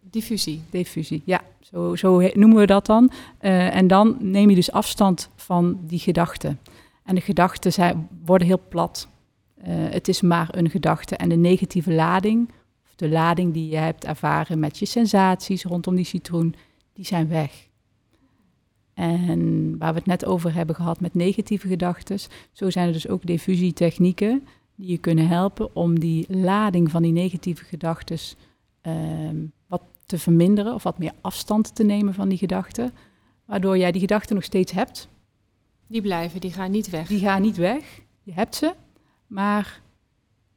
Diffusie. 0.00 0.62
Diffusie, 0.70 1.22
ja, 1.24 1.42
zo, 1.60 1.96
zo 1.96 2.20
noemen 2.34 2.58
we 2.58 2.66
dat 2.66 2.86
dan. 2.86 3.10
Eh, 3.38 3.76
en 3.76 3.86
dan 3.86 4.16
neem 4.20 4.48
je 4.50 4.54
dus 4.54 4.72
afstand 4.72 5.28
van 5.36 5.78
die 5.82 5.98
gedachten. 5.98 6.60
En 7.04 7.14
de 7.14 7.20
gedachten 7.20 7.72
zijn, 7.72 8.08
worden 8.24 8.46
heel 8.46 8.60
plat. 8.68 9.08
Eh, 9.54 9.74
het 9.74 10.08
is 10.08 10.20
maar 10.20 10.48
een 10.50 10.70
gedachte. 10.70 11.16
En 11.16 11.28
de 11.28 11.36
negatieve 11.36 11.92
lading, 11.92 12.50
de 12.96 13.08
lading 13.08 13.52
die 13.52 13.68
je 13.68 13.76
hebt 13.76 14.04
ervaren 14.04 14.58
met 14.58 14.78
je 14.78 14.86
sensaties 14.86 15.64
rondom 15.64 15.96
die 15.96 16.04
citroen, 16.04 16.54
die 16.92 17.04
zijn 17.04 17.28
weg. 17.28 17.68
En 18.94 19.74
waar 19.78 19.92
we 19.92 19.98
het 19.98 20.06
net 20.06 20.24
over 20.24 20.54
hebben 20.54 20.74
gehad 20.74 21.00
met 21.00 21.14
negatieve 21.14 21.68
gedachten, 21.68 22.18
zo 22.52 22.70
zijn 22.70 22.86
er 22.86 22.92
dus 22.92 23.08
ook 23.08 23.26
diffusietechnieken 23.26 24.46
die 24.74 24.90
je 24.90 24.98
kunnen 24.98 25.28
helpen 25.28 25.76
om 25.76 26.00
die 26.00 26.26
lading 26.28 26.90
van 26.90 27.02
die 27.02 27.12
negatieve 27.12 27.64
gedachten 27.64 28.18
ehm, 28.80 29.36
wat 29.66 29.82
te 30.06 30.18
verminderen 30.18 30.74
of 30.74 30.82
wat 30.82 30.98
meer 30.98 31.12
afstand 31.20 31.74
te 31.74 31.84
nemen 31.84 32.14
van 32.14 32.28
die 32.28 32.38
gedachten. 32.38 32.92
Waardoor 33.44 33.78
jij 33.78 33.92
die 33.92 34.00
gedachten 34.00 34.34
nog 34.34 34.44
steeds 34.44 34.72
hebt. 34.72 35.08
Die 35.86 36.02
blijven, 36.02 36.40
die 36.40 36.52
gaan 36.52 36.70
niet 36.70 36.90
weg. 36.90 37.08
Die 37.08 37.20
gaan 37.20 37.42
niet 37.42 37.56
weg. 37.56 38.00
Je 38.22 38.32
hebt 38.32 38.54
ze, 38.54 38.74
maar 39.26 39.80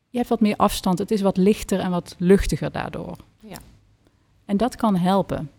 je 0.10 0.18
hebt 0.18 0.30
wat 0.30 0.40
meer 0.40 0.56
afstand. 0.56 1.00
Het 1.00 1.12
is 1.12 1.22
wat 1.22 1.38
lichter 1.38 1.80
en 1.80 1.92
wat 1.92 2.16
luchtiger 2.18 2.72
daardoor. 2.72 3.18
Ja. 3.40 3.58
En 4.46 4.58
dat 4.58 4.76
kan 4.76 4.96
helpen. 4.96 5.50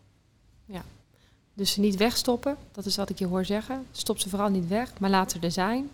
Dus 1.61 1.73
ze 1.73 1.81
niet 1.81 1.97
wegstoppen, 1.97 2.57
dat 2.73 2.87
is 2.87 2.97
wat 2.97 3.11
ik 3.11 3.19
je 3.19 3.27
hoor 3.27 3.45
zeggen. 3.45 3.87
Stop 3.91 4.19
ze 4.19 4.29
vooral 4.29 4.49
niet 4.49 4.69
weg, 4.69 4.93
maar 4.99 5.11
laat 5.11 5.33
ze 5.33 5.39
er 5.41 5.51
zijn. 5.51 5.91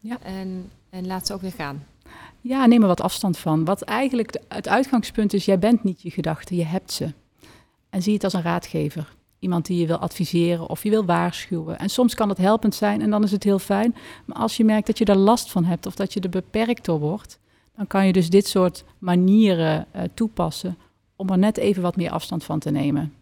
Ja. 0.00 0.18
En, 0.22 0.70
en 0.90 1.06
laat 1.06 1.26
ze 1.26 1.34
ook 1.34 1.40
weer 1.40 1.52
gaan. 1.52 1.86
Ja, 2.40 2.66
neem 2.66 2.82
er 2.82 2.88
wat 2.88 3.00
afstand 3.00 3.38
van. 3.38 3.64
Wat 3.64 3.82
eigenlijk 3.82 4.40
het 4.48 4.68
uitgangspunt 4.68 5.32
is, 5.32 5.44
jij 5.44 5.58
bent 5.58 5.84
niet 5.84 6.02
je 6.02 6.10
gedachten, 6.10 6.56
je 6.56 6.64
hebt 6.64 6.92
ze. 6.92 7.12
En 7.90 8.02
zie 8.02 8.14
het 8.14 8.24
als 8.24 8.32
een 8.32 8.42
raadgever. 8.42 9.14
Iemand 9.40 9.66
die 9.66 9.80
je 9.80 9.86
wil 9.86 9.96
adviseren 9.96 10.68
of 10.68 10.82
je 10.82 10.90
wil 10.90 11.04
waarschuwen. 11.04 11.78
En 11.78 11.90
soms 11.90 12.14
kan 12.14 12.28
het 12.28 12.38
helpend 12.38 12.74
zijn 12.74 13.02
en 13.02 13.10
dan 13.10 13.22
is 13.22 13.30
het 13.30 13.44
heel 13.44 13.58
fijn. 13.58 13.94
Maar 14.24 14.36
als 14.36 14.56
je 14.56 14.64
merkt 14.64 14.86
dat 14.86 14.98
je 14.98 15.04
daar 15.04 15.16
last 15.16 15.50
van 15.50 15.64
hebt 15.64 15.86
of 15.86 15.94
dat 15.94 16.12
je 16.12 16.20
er 16.20 16.28
beperkt 16.28 16.84
door 16.84 16.98
wordt, 16.98 17.38
dan 17.76 17.86
kan 17.86 18.06
je 18.06 18.12
dus 18.12 18.30
dit 18.30 18.46
soort 18.46 18.84
manieren 18.98 19.86
eh, 19.90 20.02
toepassen 20.14 20.76
om 21.16 21.30
er 21.30 21.38
net 21.38 21.56
even 21.56 21.82
wat 21.82 21.96
meer 21.96 22.10
afstand 22.10 22.44
van 22.44 22.58
te 22.58 22.70
nemen. 22.70 23.14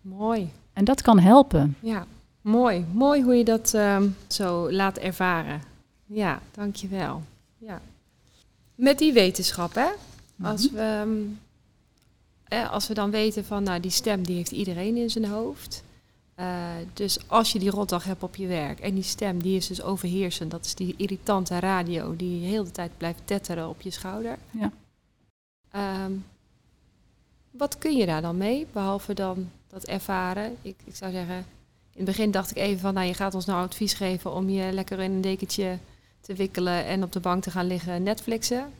Mooi. 0.00 0.50
En 0.72 0.84
dat 0.84 1.02
kan 1.02 1.18
helpen. 1.18 1.76
Ja, 1.80 2.06
mooi. 2.40 2.84
Mooi 2.92 3.22
hoe 3.22 3.34
je 3.34 3.44
dat 3.44 3.74
ehm, 3.74 4.08
zo 4.26 4.72
laat 4.72 4.98
ervaren. 4.98 5.62
Ja, 6.06 6.40
dankjewel. 6.52 7.22
Ja. 7.58 7.80
Met 8.74 8.98
die 8.98 9.12
wetenschap, 9.12 9.74
hè? 9.74 9.88
Als 10.42 10.70
we, 10.70 10.78
ehm, 10.78 11.10
eh, 12.44 12.70
als 12.70 12.88
we 12.88 12.94
dan 12.94 13.10
weten 13.10 13.44
van, 13.44 13.62
nou, 13.62 13.80
die 13.80 13.90
stem 13.90 14.22
die 14.22 14.36
heeft 14.36 14.50
iedereen 14.50 14.96
in 14.96 15.10
zijn 15.10 15.24
hoofd. 15.24 15.84
Eh, 16.34 16.70
dus 16.92 17.28
als 17.28 17.52
je 17.52 17.58
die 17.58 17.70
rotdag 17.70 18.04
hebt 18.04 18.22
op 18.22 18.36
je 18.36 18.46
werk 18.46 18.80
en 18.80 18.94
die 18.94 19.02
stem 19.02 19.42
die 19.42 19.56
is 19.56 19.66
dus 19.66 19.82
overheersend, 19.82 20.50
dat 20.50 20.64
is 20.64 20.74
die 20.74 20.94
irritante 20.96 21.58
radio 21.58 22.16
die 22.16 22.40
de 22.40 22.46
hele 22.46 22.70
tijd 22.70 22.90
blijft 22.96 23.20
tetteren 23.24 23.68
op 23.68 23.80
je 23.80 23.90
schouder. 23.90 24.38
Ja. 24.50 24.72
Ehm, 25.70 26.12
wat 27.50 27.78
kun 27.78 27.96
je 27.96 28.06
daar 28.06 28.22
dan 28.22 28.36
mee, 28.36 28.66
behalve 28.72 29.14
dan 29.14 29.50
dat 29.68 29.84
ervaren? 29.84 30.56
Ik, 30.62 30.76
ik 30.84 30.96
zou 30.96 31.12
zeggen, 31.12 31.36
in 31.36 31.44
het 31.92 32.04
begin 32.04 32.30
dacht 32.30 32.50
ik 32.50 32.56
even 32.56 32.80
van, 32.80 32.94
nou, 32.94 33.06
je 33.06 33.14
gaat 33.14 33.34
ons 33.34 33.44
nou 33.44 33.64
advies 33.64 33.92
geven 33.92 34.32
om 34.32 34.48
je 34.48 34.72
lekker 34.72 35.00
in 35.00 35.10
een 35.10 35.20
dekentje 35.20 35.78
te 36.20 36.34
wikkelen 36.34 36.84
en 36.84 37.02
op 37.02 37.12
de 37.12 37.20
bank 37.20 37.42
te 37.42 37.50
gaan 37.50 37.66
liggen 37.66 38.02
Netflixen. 38.02 38.72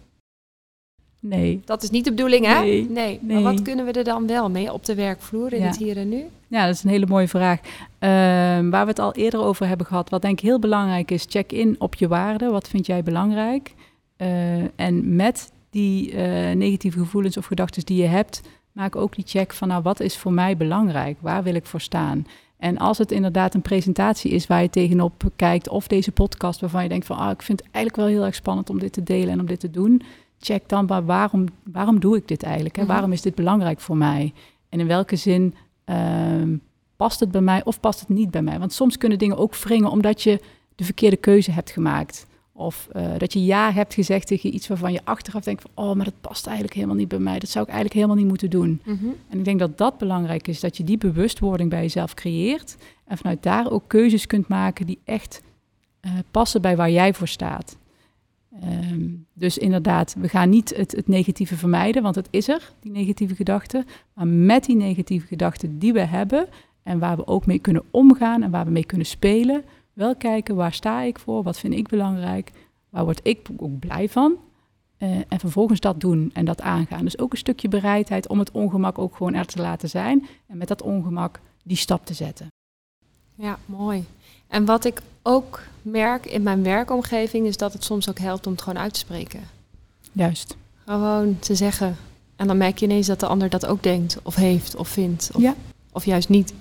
Nee. 1.26 1.60
Dat 1.64 1.82
is 1.82 1.90
niet 1.90 2.04
de 2.04 2.10
bedoeling, 2.10 2.46
hè? 2.46 2.60
Nee, 2.60 2.90
nee. 2.90 3.18
nee. 3.22 3.42
Maar 3.42 3.52
wat 3.52 3.62
kunnen 3.62 3.84
we 3.84 3.92
er 3.92 4.04
dan 4.04 4.26
wel 4.26 4.50
mee 4.50 4.72
op 4.72 4.84
de 4.84 4.94
werkvloer 4.94 5.52
in 5.52 5.60
Ja. 5.60 5.66
het 5.66 5.76
hier 5.76 5.96
en 5.96 6.08
nu? 6.08 6.24
Ja, 6.48 6.66
dat 6.66 6.74
is 6.74 6.84
een 6.84 6.90
hele 6.90 7.06
mooie 7.06 7.28
vraag. 7.28 7.60
Ehm, 7.98 8.70
waar 8.70 8.82
we 8.84 8.88
het 8.90 8.98
al 8.98 9.12
eerder 9.14 9.40
over 9.40 9.66
hebben 9.66 9.86
gehad, 9.86 10.10
wat 10.10 10.22
denk 10.22 10.38
ik 10.38 10.44
heel 10.44 10.58
belangrijk 10.58 11.10
is, 11.10 11.26
check 11.28 11.52
in 11.52 11.76
op 11.78 11.94
je 11.94 12.08
waarden. 12.08 12.50
Wat 12.52 12.68
vind 12.68 12.86
jij 12.86 13.02
belangrijk? 13.02 13.74
Eh, 14.16 14.78
en 14.80 15.16
met 15.16 15.52
die 15.70 16.12
eh, 16.12 16.56
negatieve 16.56 16.98
gevoelens 16.98 17.36
of 17.36 17.46
gedachten 17.46 17.84
die 17.84 18.02
je 18.02 18.08
hebt, 18.08 18.40
maak 18.72 18.96
ook 18.96 19.14
die 19.14 19.24
check 19.26 19.52
van, 19.52 19.68
nou, 19.68 19.82
wat 19.82 20.00
is 20.00 20.16
voor 20.16 20.32
mij 20.32 20.56
belangrijk? 20.56 21.16
Waar 21.20 21.42
wil 21.42 21.54
ik 21.54 21.66
voor 21.66 21.80
staan? 21.80 22.26
En 22.58 22.78
als 22.78 22.98
het 22.98 23.12
inderdaad 23.12 23.54
een 23.54 23.62
presentatie 23.62 24.30
is 24.30 24.46
waar 24.46 24.62
je 24.62 24.70
tegenop 24.70 25.22
kijkt, 25.36 25.68
of 25.68 25.86
deze 25.86 26.12
podcast 26.12 26.60
waarvan 26.60 26.82
je 26.82 26.88
denkt 26.88 27.06
van, 27.06 27.16
ah, 27.16 27.30
ik 27.30 27.42
vind 27.42 27.58
het 27.60 27.68
eigenlijk 27.72 28.04
wel 28.06 28.14
heel 28.14 28.24
erg 28.26 28.34
spannend 28.34 28.70
om 28.70 28.78
dit 28.78 28.92
te 28.92 29.02
delen 29.02 29.28
en 29.28 29.40
om 29.40 29.46
dit 29.46 29.60
te 29.60 29.70
doen, 29.70 30.02
check 30.38 30.68
dan 30.68 30.86
maar 30.86 31.04
waarom, 31.04 31.46
waarom 31.72 32.00
doe 32.00 32.16
ik 32.16 32.28
dit 32.28 32.42
eigenlijk? 32.42 32.76
Hè? 32.76 32.82
Mhm. 32.82 32.90
Waarom 32.90 33.12
is 33.12 33.22
dit 33.22 33.34
belangrijk 33.34 33.80
voor 33.80 33.96
mij? 33.96 34.32
En 34.68 34.80
in 34.80 34.86
welke 34.86 35.16
zin 35.16 35.54
Ehm, 35.84 36.56
past 36.96 37.20
het 37.20 37.30
bij 37.30 37.40
mij 37.40 37.64
of 37.64 37.80
past 37.80 38.00
het 38.00 38.08
niet 38.08 38.30
bij 38.30 38.42
mij? 38.42 38.58
Want 38.58 38.72
soms 38.72 38.98
kunnen 38.98 39.18
dingen 39.18 39.36
ook 39.36 39.56
wringen 39.56 39.90
omdat 39.90 40.22
je 40.22 40.40
de 40.74 40.84
verkeerde 40.84 41.16
keuze 41.16 41.50
hebt 41.50 41.70
gemaakt. 41.70 42.26
Of 42.52 42.88
eh, 42.92 43.06
dat 43.18 43.32
je 43.32 43.44
ja 43.44 43.72
hebt 43.72 43.94
gezegd 43.94 44.26
tegen 44.26 44.54
iets 44.54 44.68
waarvan 44.68 44.92
je 44.92 45.00
achteraf 45.04 45.42
denkt 45.42 45.62
van... 45.62 45.70
oh, 45.84 45.94
maar 45.94 46.04
dat 46.04 46.20
past 46.20 46.46
eigenlijk 46.46 46.76
helemaal 46.76 46.96
niet 46.96 47.08
bij 47.08 47.18
mij. 47.18 47.38
Dat 47.38 47.48
zou 47.48 47.64
ik 47.64 47.70
eigenlijk 47.70 47.94
helemaal 47.94 48.16
niet 48.16 48.28
moeten 48.28 48.50
doen. 48.50 48.80
En 49.28 49.38
ik 49.38 49.44
denk 49.44 49.58
dat 49.58 49.78
dat 49.78 49.98
belangrijk 49.98 50.48
is, 50.48 50.60
dat 50.60 50.76
je 50.76 50.84
die 50.84 50.98
bewustwording 50.98 51.70
bij 51.70 51.80
jezelf 51.80 52.14
creëert. 52.14 52.76
En 53.04 53.16
vanuit 53.16 53.42
daar 53.42 53.70
ook 53.70 53.84
keuzes 53.86 54.26
kunt 54.26 54.48
maken 54.48 54.86
die 54.86 54.98
echt 55.04 55.42
eh, 56.00 56.12
passen 56.30 56.62
bij 56.62 56.76
waar 56.76 56.90
jij 56.90 57.14
voor 57.14 57.28
staat. 57.28 57.76
Ehm, 58.60 59.08
dus 59.32 59.58
inderdaad, 59.58 60.14
we 60.18 60.28
gaan 60.28 60.48
niet 60.48 60.76
het, 60.76 60.92
het 60.92 61.08
negatieve 61.08 61.56
vermijden, 61.56 62.02
want 62.02 62.14
het 62.14 62.28
is 62.30 62.48
er, 62.48 62.72
die 62.80 62.92
negatieve 62.92 63.34
gedachten. 63.34 63.86
Maar 64.12 64.26
met 64.26 64.64
die 64.64 64.76
negatieve 64.76 65.26
gedachten 65.26 65.78
die 65.78 65.92
we 65.92 66.00
hebben 66.00 66.46
en 66.82 66.98
waar 66.98 67.16
we 67.16 67.26
ook 67.26 67.46
mee 67.46 67.58
kunnen 67.58 67.82
omgaan 67.90 68.42
en 68.42 68.50
waar 68.50 68.64
we 68.64 68.70
mee 68.70 68.84
kunnen 68.84 69.06
spelen, 69.06 69.64
wel 69.92 70.16
kijken 70.16 70.56
waar 70.56 70.72
sta 70.72 71.02
ik 71.02 71.18
voor, 71.18 71.42
wat 71.42 71.58
vind 71.58 71.74
ik 71.74 71.88
belangrijk, 71.88 72.50
waar 72.88 73.04
word 73.04 73.20
ik 73.22 73.48
ook 73.56 73.78
blij 73.78 74.08
van. 74.08 74.36
Eh, 74.96 75.10
en 75.28 75.38
vervolgens 75.38 75.80
dat 75.80 76.00
doen 76.00 76.30
en 76.34 76.44
dat 76.44 76.60
aangaan. 76.60 77.04
Dus 77.04 77.18
ook 77.18 77.32
een 77.32 77.38
stukje 77.38 77.68
bereidheid 77.68 78.28
om 78.28 78.38
het 78.38 78.50
ongemak 78.50 78.98
ook 78.98 79.16
gewoon 79.16 79.34
er 79.34 79.46
te 79.46 79.60
laten 79.60 79.88
zijn. 79.88 80.26
En 80.46 80.56
met 80.56 80.68
dat 80.68 80.82
ongemak 80.82 81.40
die 81.62 81.76
stap 81.76 82.06
te 82.06 82.14
zetten. 82.14 82.46
Ja, 83.34 83.58
mooi. 83.66 84.04
En 84.46 84.64
wat 84.64 84.84
ik 84.84 85.00
ook 85.22 85.62
merk 85.84 86.26
in 86.26 86.42
mijn 86.42 86.62
werkomgeving 86.62 87.46
is 87.46 87.56
dat 87.56 87.72
het 87.72 87.84
soms 87.84 88.08
ook 88.08 88.18
helpt 88.18 88.46
om 88.46 88.52
het 88.52 88.62
gewoon 88.62 88.82
uit 88.82 88.92
te 88.92 88.98
spreken. 88.98 89.40
Juist. 90.12 90.56
Gewoon 90.84 91.38
te 91.38 91.54
zeggen. 91.54 91.96
En 92.36 92.46
dan 92.46 92.56
merk 92.56 92.78
je 92.78 92.86
ineens 92.86 93.06
dat 93.06 93.20
de 93.20 93.26
ander 93.26 93.48
dat 93.48 93.66
ook 93.66 93.82
denkt, 93.82 94.18
of 94.22 94.34
heeft, 94.34 94.76
of 94.76 94.88
vindt. 94.88 95.30
Of, 95.34 95.42
Ja. 95.42 95.54
Of 95.92 96.04
juist 96.04 96.28
niet. 96.28 96.54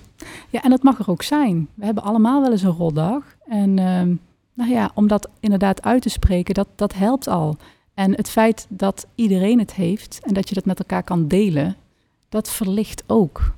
Ja, 0.50 0.62
en 0.62 0.70
dat 0.70 0.82
mag 0.82 0.98
er 0.98 1.10
ook 1.10 1.22
zijn. 1.22 1.68
We 1.74 1.84
hebben 1.84 2.02
allemaal 2.02 2.40
wel 2.40 2.50
eens 2.50 2.62
een 2.62 2.70
rotdag. 2.70 3.22
En 3.46 3.78
ehm, 3.78 4.14
nou 4.54 4.70
ja, 4.70 4.90
om 4.94 5.06
dat 5.06 5.28
inderdaad 5.40 5.82
uit 5.82 6.02
te 6.02 6.08
spreken, 6.08 6.54
dat, 6.54 6.68
dat 6.74 6.94
helpt 6.94 7.28
al. 7.28 7.56
En 7.94 8.12
het 8.12 8.30
feit 8.30 8.66
dat 8.68 9.06
iedereen 9.14 9.58
het 9.58 9.74
heeft 9.74 10.20
en 10.22 10.34
dat 10.34 10.48
je 10.48 10.54
dat 10.54 10.64
met 10.64 10.78
elkaar 10.78 11.02
kan 11.02 11.28
delen, 11.28 11.76
dat 12.28 12.50
verlicht 12.50 13.04
ook. 13.06 13.54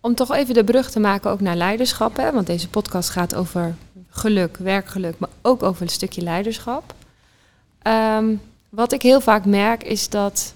Om 0.00 0.14
toch 0.14 0.34
even 0.34 0.54
de 0.54 0.64
brug 0.64 0.90
te 0.90 1.00
maken 1.00 1.30
ook 1.30 1.40
naar 1.40 1.56
leiderschap, 1.56 2.16
hè? 2.16 2.32
want 2.32 2.46
deze 2.46 2.68
podcast 2.68 3.08
gaat 3.10 3.34
over 3.34 3.76
geluk, 4.08 4.56
werkgeluk, 4.56 5.18
maar 5.18 5.28
ook 5.42 5.62
over 5.62 5.82
een 5.82 5.88
stukje 5.88 6.22
leiderschap. 6.22 6.94
Ehm, 7.82 8.34
wat 8.68 8.92
ik 8.92 9.02
heel 9.02 9.20
vaak 9.20 9.44
merk 9.44 9.82
is 9.82 10.08
dat 10.08 10.54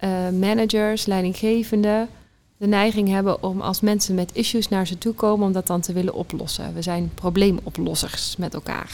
uh, 0.00 0.28
managers, 0.28 1.06
leidinggevenden 1.06 2.08
de 2.56 2.66
neiging 2.66 3.08
hebben 3.08 3.42
om 3.42 3.60
als 3.60 3.80
mensen 3.80 4.14
met 4.14 4.30
issues 4.32 4.68
naar 4.68 4.86
ze 4.86 4.98
toe 4.98 5.12
komen, 5.14 5.46
om 5.46 5.52
dat 5.52 5.66
dan 5.66 5.80
te 5.80 5.92
willen 5.92 6.14
oplossen. 6.14 6.74
We 6.74 6.82
zijn 6.82 7.10
probleemoplossers 7.14 8.36
met 8.36 8.54
elkaar. 8.54 8.92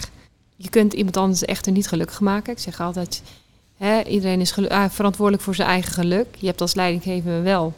Je 0.56 0.68
kunt 0.68 0.92
iemand 0.92 1.16
anders 1.16 1.44
echter 1.44 1.72
niet 1.72 1.88
gelukkig 1.88 2.20
maken. 2.20 2.52
Ik 2.52 2.58
zeg 2.58 2.80
altijd, 2.80 3.22
hè, 3.76 4.02
iedereen 4.02 4.40
is 4.40 4.68
ah, 4.68 4.90
verantwoordelijk 4.90 5.42
voor 5.42 5.54
zijn 5.54 5.68
eigen 5.68 5.92
geluk. 5.92 6.26
Je 6.38 6.46
hebt 6.46 6.60
als 6.60 6.74
leidinggevende 6.74 7.40
wel 7.40 7.72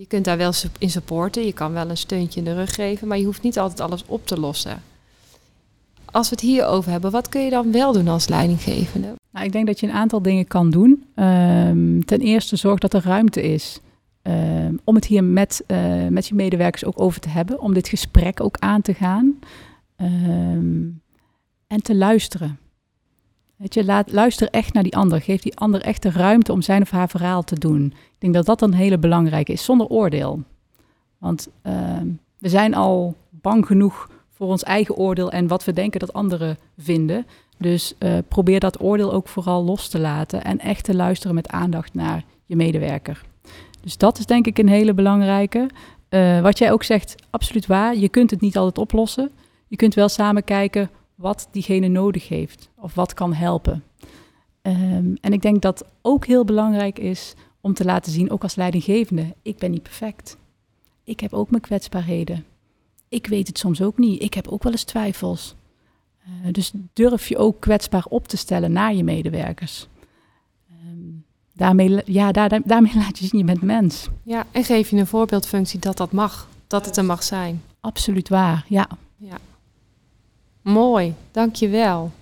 je 0.00 0.06
kunt 0.06 0.24
daar 0.24 0.36
wel 0.36 0.52
in 0.78 0.90
supporten, 0.90 1.46
je 1.46 1.52
kan 1.52 1.72
wel 1.72 1.90
een 1.90 1.96
steuntje 1.96 2.38
in 2.38 2.44
de 2.44 2.54
rug 2.54 2.74
geven, 2.74 3.08
maar 3.08 3.18
je 3.18 3.24
hoeft 3.24 3.42
niet 3.42 3.58
altijd 3.58 3.80
alles 3.80 4.04
op 4.06 4.26
te 4.26 4.40
lossen. 4.40 4.82
Als 6.04 6.28
we 6.28 6.34
het 6.34 6.44
hierover 6.44 6.90
hebben, 6.90 7.10
wat 7.10 7.28
kun 7.28 7.40
je 7.40 7.50
dan 7.50 7.72
wel 7.72 7.92
doen 7.92 8.08
als 8.08 8.28
leidinggevende? 8.28 9.14
Nou, 9.30 9.46
ik 9.46 9.52
denk 9.52 9.66
dat 9.66 9.80
je 9.80 9.86
een 9.86 9.92
aantal 9.92 10.22
dingen 10.22 10.46
kan 10.46 10.70
doen. 10.70 11.04
Um, 11.14 12.04
ten 12.04 12.20
eerste 12.20 12.56
zorg 12.56 12.78
dat 12.78 12.94
er 12.94 13.04
ruimte 13.04 13.42
is 13.42 13.80
um, 14.22 14.80
om 14.84 14.94
het 14.94 15.04
hier 15.04 15.24
met, 15.24 15.64
uh, 15.66 16.06
met 16.06 16.26
je 16.26 16.34
medewerkers 16.34 16.84
ook 16.84 17.00
over 17.00 17.20
te 17.20 17.28
hebben, 17.28 17.60
om 17.60 17.74
dit 17.74 17.88
gesprek 17.88 18.42
ook 18.42 18.56
aan 18.58 18.82
te 18.82 18.94
gaan 18.94 19.38
um, 19.96 21.00
en 21.66 21.82
te 21.82 21.96
luisteren. 21.96 22.58
Luister 24.06 24.50
echt 24.50 24.72
naar 24.72 24.82
die 24.82 24.96
ander. 24.96 25.20
Geef 25.20 25.42
die 25.42 25.56
ander 25.56 25.80
echt 25.80 26.02
de 26.02 26.10
ruimte 26.10 26.52
om 26.52 26.62
zijn 26.62 26.82
of 26.82 26.90
haar 26.90 27.08
verhaal 27.08 27.44
te 27.44 27.58
doen. 27.58 27.84
Ik 27.86 28.16
denk 28.18 28.34
dat 28.34 28.46
dat 28.46 28.62
een 28.62 28.74
hele 28.74 28.98
belangrijke 28.98 29.52
is, 29.52 29.64
zonder 29.64 29.86
oordeel. 29.86 30.42
Want 31.18 31.48
uh, 31.62 31.72
we 32.38 32.48
zijn 32.48 32.74
al 32.74 33.14
bang 33.30 33.66
genoeg 33.66 34.08
voor 34.28 34.46
ons 34.46 34.62
eigen 34.62 34.96
oordeel 34.96 35.30
en 35.30 35.46
wat 35.46 35.64
we 35.64 35.72
denken 35.72 36.00
dat 36.00 36.12
anderen 36.12 36.58
vinden. 36.78 37.26
Dus 37.58 37.94
uh, 37.98 38.18
probeer 38.28 38.60
dat 38.60 38.82
oordeel 38.82 39.12
ook 39.12 39.28
vooral 39.28 39.64
los 39.64 39.88
te 39.88 39.98
laten 39.98 40.44
en 40.44 40.58
echt 40.58 40.84
te 40.84 40.94
luisteren 40.94 41.34
met 41.34 41.48
aandacht 41.48 41.94
naar 41.94 42.24
je 42.44 42.56
medewerker. 42.56 43.22
Dus 43.80 43.96
dat 43.96 44.18
is 44.18 44.26
denk 44.26 44.46
ik 44.46 44.58
een 44.58 44.68
hele 44.68 44.94
belangrijke. 44.94 45.68
Uh, 46.10 46.40
wat 46.40 46.58
jij 46.58 46.72
ook 46.72 46.82
zegt, 46.82 47.14
absoluut 47.30 47.66
waar. 47.66 47.96
Je 47.96 48.08
kunt 48.08 48.30
het 48.30 48.40
niet 48.40 48.56
altijd 48.56 48.78
oplossen. 48.78 49.30
Je 49.66 49.76
kunt 49.76 49.94
wel 49.94 50.08
samen 50.08 50.44
kijken 50.44 50.90
wat 51.14 51.48
diegene 51.50 51.88
nodig 51.88 52.28
heeft 52.28 52.69
of 52.80 52.94
wat 52.94 53.14
kan 53.14 53.32
helpen. 53.32 53.84
Um, 54.62 55.16
en 55.20 55.32
ik 55.32 55.42
denk 55.42 55.62
dat 55.62 55.84
ook 56.02 56.26
heel 56.26 56.44
belangrijk 56.44 56.98
is 56.98 57.34
om 57.60 57.74
te 57.74 57.84
laten 57.84 58.12
zien, 58.12 58.30
ook 58.30 58.42
als 58.42 58.54
leidinggevende, 58.54 59.34
ik 59.42 59.58
ben 59.58 59.70
niet 59.70 59.82
perfect. 59.82 60.36
Ik 61.04 61.20
heb 61.20 61.32
ook 61.32 61.50
mijn 61.50 61.62
kwetsbaarheden. 61.62 62.44
Ik 63.08 63.26
weet 63.26 63.46
het 63.46 63.58
soms 63.58 63.82
ook 63.82 63.98
niet. 63.98 64.22
Ik 64.22 64.34
heb 64.34 64.48
ook 64.48 64.62
wel 64.62 64.72
eens 64.72 64.84
twijfels. 64.84 65.54
Uh, 66.24 66.52
dus 66.52 66.72
durf 66.92 67.28
je 67.28 67.38
ook 67.38 67.60
kwetsbaar 67.60 68.04
op 68.08 68.28
te 68.28 68.36
stellen 68.36 68.72
naar 68.72 68.94
je 68.94 69.04
medewerkers. 69.04 69.86
Um, 70.86 71.24
daarmee, 71.52 72.02
ja, 72.04 72.32
daar, 72.32 72.60
daarmee 72.64 72.94
laat 73.02 73.18
je 73.18 73.26
zien, 73.26 73.38
je 73.38 73.46
bent 73.46 73.62
mens. 73.62 74.08
Ja, 74.22 74.46
en 74.50 74.64
geef 74.64 74.90
je 74.90 74.96
een 74.96 75.06
voorbeeldfunctie 75.06 75.78
dat 75.78 75.96
dat 75.96 76.12
mag. 76.12 76.48
Dat 76.66 76.86
het 76.86 76.96
er 76.96 77.04
mag 77.04 77.22
zijn. 77.22 77.62
Absoluut 77.80 78.28
waar, 78.28 78.64
ja. 78.68 78.88
ja. 79.16 79.38
Mooi, 80.62 81.14
dankjewel. 81.30 82.12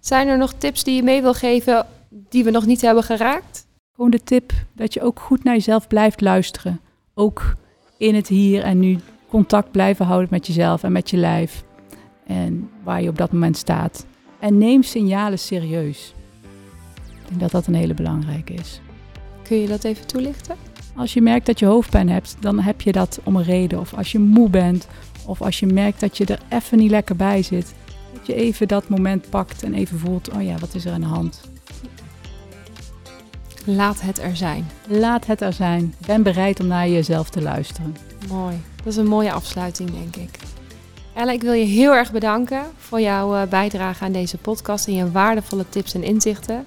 Zijn 0.00 0.28
er 0.28 0.38
nog 0.38 0.52
tips 0.52 0.84
die 0.84 0.96
je 0.96 1.02
mee 1.02 1.22
wil 1.22 1.34
geven 1.34 1.86
die 2.10 2.44
we 2.44 2.50
nog 2.50 2.66
niet 2.66 2.80
hebben 2.80 3.02
geraakt? 3.02 3.66
Gewoon 3.94 4.10
de 4.10 4.22
tip 4.22 4.52
dat 4.72 4.94
je 4.94 5.02
ook 5.02 5.20
goed 5.20 5.44
naar 5.44 5.54
jezelf 5.54 5.86
blijft 5.86 6.20
luisteren. 6.20 6.80
Ook 7.14 7.54
in 7.96 8.14
het 8.14 8.28
hier 8.28 8.62
en 8.62 8.78
nu 8.78 8.98
contact 9.28 9.70
blijven 9.70 10.06
houden 10.06 10.28
met 10.30 10.46
jezelf 10.46 10.82
en 10.82 10.92
met 10.92 11.10
je 11.10 11.16
lijf. 11.16 11.64
En 12.26 12.70
waar 12.82 13.02
je 13.02 13.08
op 13.08 13.18
dat 13.18 13.32
moment 13.32 13.56
staat. 13.56 14.06
En 14.38 14.58
neem 14.58 14.82
signalen 14.82 15.38
serieus. 15.38 16.14
Ik 17.06 17.28
denk 17.28 17.40
dat 17.40 17.50
dat 17.50 17.66
een 17.66 17.74
hele 17.74 17.94
belangrijke 17.94 18.54
is. 18.54 18.80
Kun 19.42 19.56
je 19.56 19.66
dat 19.66 19.84
even 19.84 20.06
toelichten? 20.06 20.56
Als 20.96 21.14
je 21.14 21.20
merkt 21.20 21.46
dat 21.46 21.58
je 21.58 21.66
hoofdpijn 21.66 22.08
hebt, 22.08 22.36
dan 22.40 22.60
heb 22.60 22.80
je 22.80 22.92
dat 22.92 23.20
om 23.24 23.36
een 23.36 23.44
reden. 23.44 23.80
Of 23.80 23.94
als 23.94 24.12
je 24.12 24.18
moe 24.18 24.50
bent, 24.50 24.86
of 25.26 25.42
als 25.42 25.60
je 25.60 25.66
merkt 25.66 26.00
dat 26.00 26.16
je 26.16 26.24
er 26.24 26.40
even 26.48 26.78
niet 26.78 26.90
lekker 26.90 27.16
bij 27.16 27.42
zit, 27.42 27.74
dat 28.12 28.26
je 28.26 28.34
even 28.34 28.68
dat 28.68 28.88
moment 28.88 29.30
pakt 29.30 29.62
en 29.62 29.74
even 29.74 29.98
voelt, 29.98 30.30
oh 30.30 30.42
ja, 30.42 30.58
wat 30.58 30.74
is 30.74 30.84
er 30.84 30.92
aan 30.92 31.00
de 31.00 31.06
hand? 31.06 31.40
Laat 33.64 34.00
het 34.00 34.18
er 34.18 34.36
zijn. 34.36 34.70
Laat 34.86 35.26
het 35.26 35.40
er 35.40 35.52
zijn. 35.52 35.94
Ben 36.06 36.22
bereid 36.22 36.60
om 36.60 36.66
naar 36.66 36.88
jezelf 36.88 37.30
te 37.30 37.42
luisteren. 37.42 37.96
Mooi. 38.28 38.56
Dat 38.76 38.86
is 38.86 38.96
een 38.96 39.06
mooie 39.06 39.32
afsluiting, 39.32 39.90
denk 39.90 40.16
ik. 40.16 40.38
Ella, 41.14 41.32
ik 41.32 41.42
wil 41.42 41.52
je 41.52 41.64
heel 41.64 41.92
erg 41.92 42.12
bedanken 42.12 42.62
voor 42.76 43.00
jouw 43.00 43.34
eh, 43.34 43.48
bijdrage 43.48 44.04
aan 44.04 44.12
deze 44.12 44.36
podcast 44.36 44.86
en 44.86 44.94
je 44.94 45.10
waardevolle 45.10 45.64
tips 45.68 45.94
en 45.94 46.02
inzichten. 46.02 46.66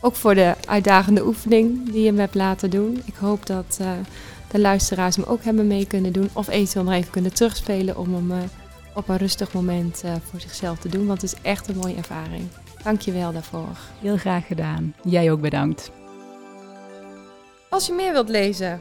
Ook 0.00 0.14
voor 0.14 0.34
de 0.34 0.54
uitdagende 0.68 1.26
oefening 1.26 1.92
die 1.92 2.02
je 2.02 2.12
me 2.12 2.20
hebt 2.20 2.34
laten 2.34 2.70
doen. 2.70 3.02
Ik 3.04 3.14
hoop 3.14 3.46
dat 3.46 3.78
uh, 3.80 3.90
de 4.50 4.60
luisteraars 4.60 5.16
hem 5.16 5.24
ook 5.24 5.44
hebben 5.44 5.66
mee 5.66 5.86
kunnen 5.86 6.12
doen. 6.12 6.28
Of 6.32 6.48
eventueel 6.48 6.84
nog 6.84 6.94
even 6.94 7.10
kunnen 7.10 7.34
terugspelen 7.34 7.98
om 7.98 8.14
hem 8.14 8.30
uh, 8.30 8.36
op 8.94 9.08
een 9.08 9.16
rustig 9.16 9.52
moment 9.52 10.02
uh, 10.04 10.12
voor 10.30 10.40
zichzelf 10.40 10.78
te 10.78 10.88
doen. 10.88 11.06
Want 11.06 11.22
het 11.22 11.32
is 11.32 11.40
echt 11.42 11.68
een 11.68 11.76
mooie 11.76 11.94
ervaring. 11.94 12.48
Dank 12.82 13.00
je 13.00 13.12
wel 13.12 13.32
daarvoor. 13.32 13.76
Heel 14.00 14.16
graag 14.16 14.46
gedaan. 14.46 14.94
Jij 15.02 15.32
ook 15.32 15.40
bedankt. 15.40 15.90
Als 17.68 17.86
je 17.86 17.92
meer 17.92 18.12
wilt 18.12 18.28
lezen 18.28 18.80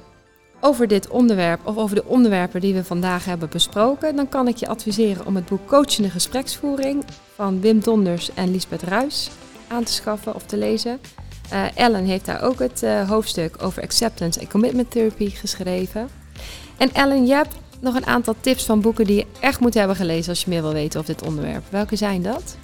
over 0.60 0.88
dit 0.88 1.08
onderwerp 1.08 1.68
of 1.68 1.78
over 1.78 1.96
de 1.96 2.06
onderwerpen 2.06 2.62
die 2.62 2.74
we 2.74 2.84
vandaag 2.84 3.26
hebben 3.26 3.50
besproken, 3.50 4.16
dan 4.16 4.30
kan 4.30 4.48
ik 4.48 4.56
je 4.56 4.68
adviseren 4.68 5.26
om 5.26 5.36
het 5.36 5.46
boek 5.46 5.68
Coachende 5.68 6.10
Gespreksvoering 6.10 7.04
van 7.36 7.62
Wim 7.62 7.80
Donders 7.80 8.34
en 8.34 8.52
Lisbeth 8.52 8.82
Ruis 8.82 9.30
aan 9.68 9.84
te 9.84 9.92
schaffen 9.92 10.36
of 10.36 10.44
te 10.44 10.58
lezen. 10.58 11.00
Uh, 11.54 11.78
Ellen 11.78 12.06
heeft 12.06 12.26
daar 12.26 12.42
ook 12.42 12.60
het 12.60 12.84
uh, 12.84 13.10
hoofdstuk 13.10 13.64
over 13.64 13.84
acceptance 13.84 14.40
en 14.40 14.50
commitment 14.50 14.92
therapy 14.92 15.30
geschreven. 15.30 16.10
En 16.78 16.94
Ellen, 16.94 17.26
je 17.26 17.34
hebt 17.34 17.56
nog 17.82 17.96
een 17.96 18.06
aantal 18.06 18.36
tips 18.40 18.66
van 18.66 18.82
boeken 18.82 19.06
die 19.06 19.16
je 19.16 19.26
echt 19.40 19.60
moet 19.60 19.74
hebben 19.74 19.96
gelezen 19.96 20.30
als 20.30 20.44
je 20.44 20.50
meer 20.50 20.62
wil 20.62 20.74
weten 20.74 21.00
over 21.00 21.16
dit 21.16 21.28
onderwerp. 21.28 21.64
Welke 21.70 21.96
zijn 21.96 22.22
dat? 22.22 22.58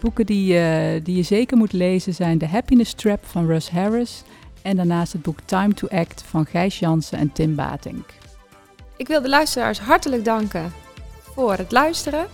Boeken 0.00 0.26
die, 0.26 0.54
uh, 0.54 1.00
die 1.02 1.16
je 1.16 1.22
zeker 1.22 1.56
moet 1.56 1.72
lezen 1.72 2.14
zijn 2.14 2.38
The 2.38 2.46
Happiness 2.46 2.94
Trap 2.94 3.26
van 3.26 3.46
Russ 3.46 3.70
Harris 3.70 4.22
en 4.62 4.76
daarnaast 4.76 5.12
het 5.12 5.22
boek 5.22 5.38
Time 5.44 5.74
to 5.74 5.88
Act 5.88 6.22
van 6.26 6.46
Gijs 6.46 6.78
Jansen 6.78 7.18
en 7.18 7.32
Tim 7.32 7.54
Batink. 7.54 8.04
Ik 8.96 9.06
wil 9.06 9.22
de 9.22 9.28
luisteraars 9.28 9.80
hartelijk 9.80 10.24
danken 10.24 10.72
voor 11.22 11.52
het 11.52 11.72
luisteren. 11.72 12.26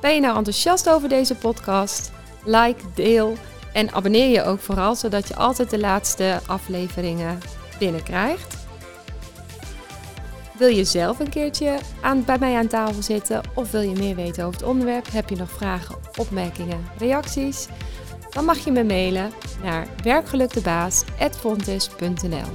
Ben 0.00 0.14
je 0.14 0.20
nou 0.20 0.36
enthousiast 0.36 0.88
over 0.88 1.08
deze 1.08 1.34
podcast? 1.34 2.12
Like, 2.44 2.82
deel 2.94 3.36
en 3.72 3.92
abonneer 3.92 4.28
je 4.28 4.44
ook 4.44 4.60
vooral, 4.60 4.94
zodat 4.94 5.28
je 5.28 5.36
altijd 5.36 5.70
de 5.70 5.78
laatste 5.78 6.40
afleveringen 6.46 7.38
binnenkrijgt. 7.78 8.57
Wil 10.58 10.68
je 10.68 10.84
zelf 10.84 11.18
een 11.18 11.28
keertje 11.28 11.78
aan, 12.00 12.24
bij 12.24 12.38
mij 12.38 12.56
aan 12.56 12.66
tafel 12.66 13.02
zitten 13.02 13.40
of 13.54 13.70
wil 13.70 13.80
je 13.80 13.96
meer 13.96 14.14
weten 14.14 14.44
over 14.44 14.60
het 14.60 14.68
onderwerp? 14.68 15.10
Heb 15.10 15.28
je 15.28 15.36
nog 15.36 15.50
vragen, 15.50 15.96
opmerkingen, 16.16 16.84
reacties? 16.98 17.68
Dan 18.30 18.44
mag 18.44 18.58
je 18.58 18.70
me 18.70 18.84
mailen 18.84 19.30
naar 19.62 19.86
werkgelukdebaas.fontes.nl 20.02 22.48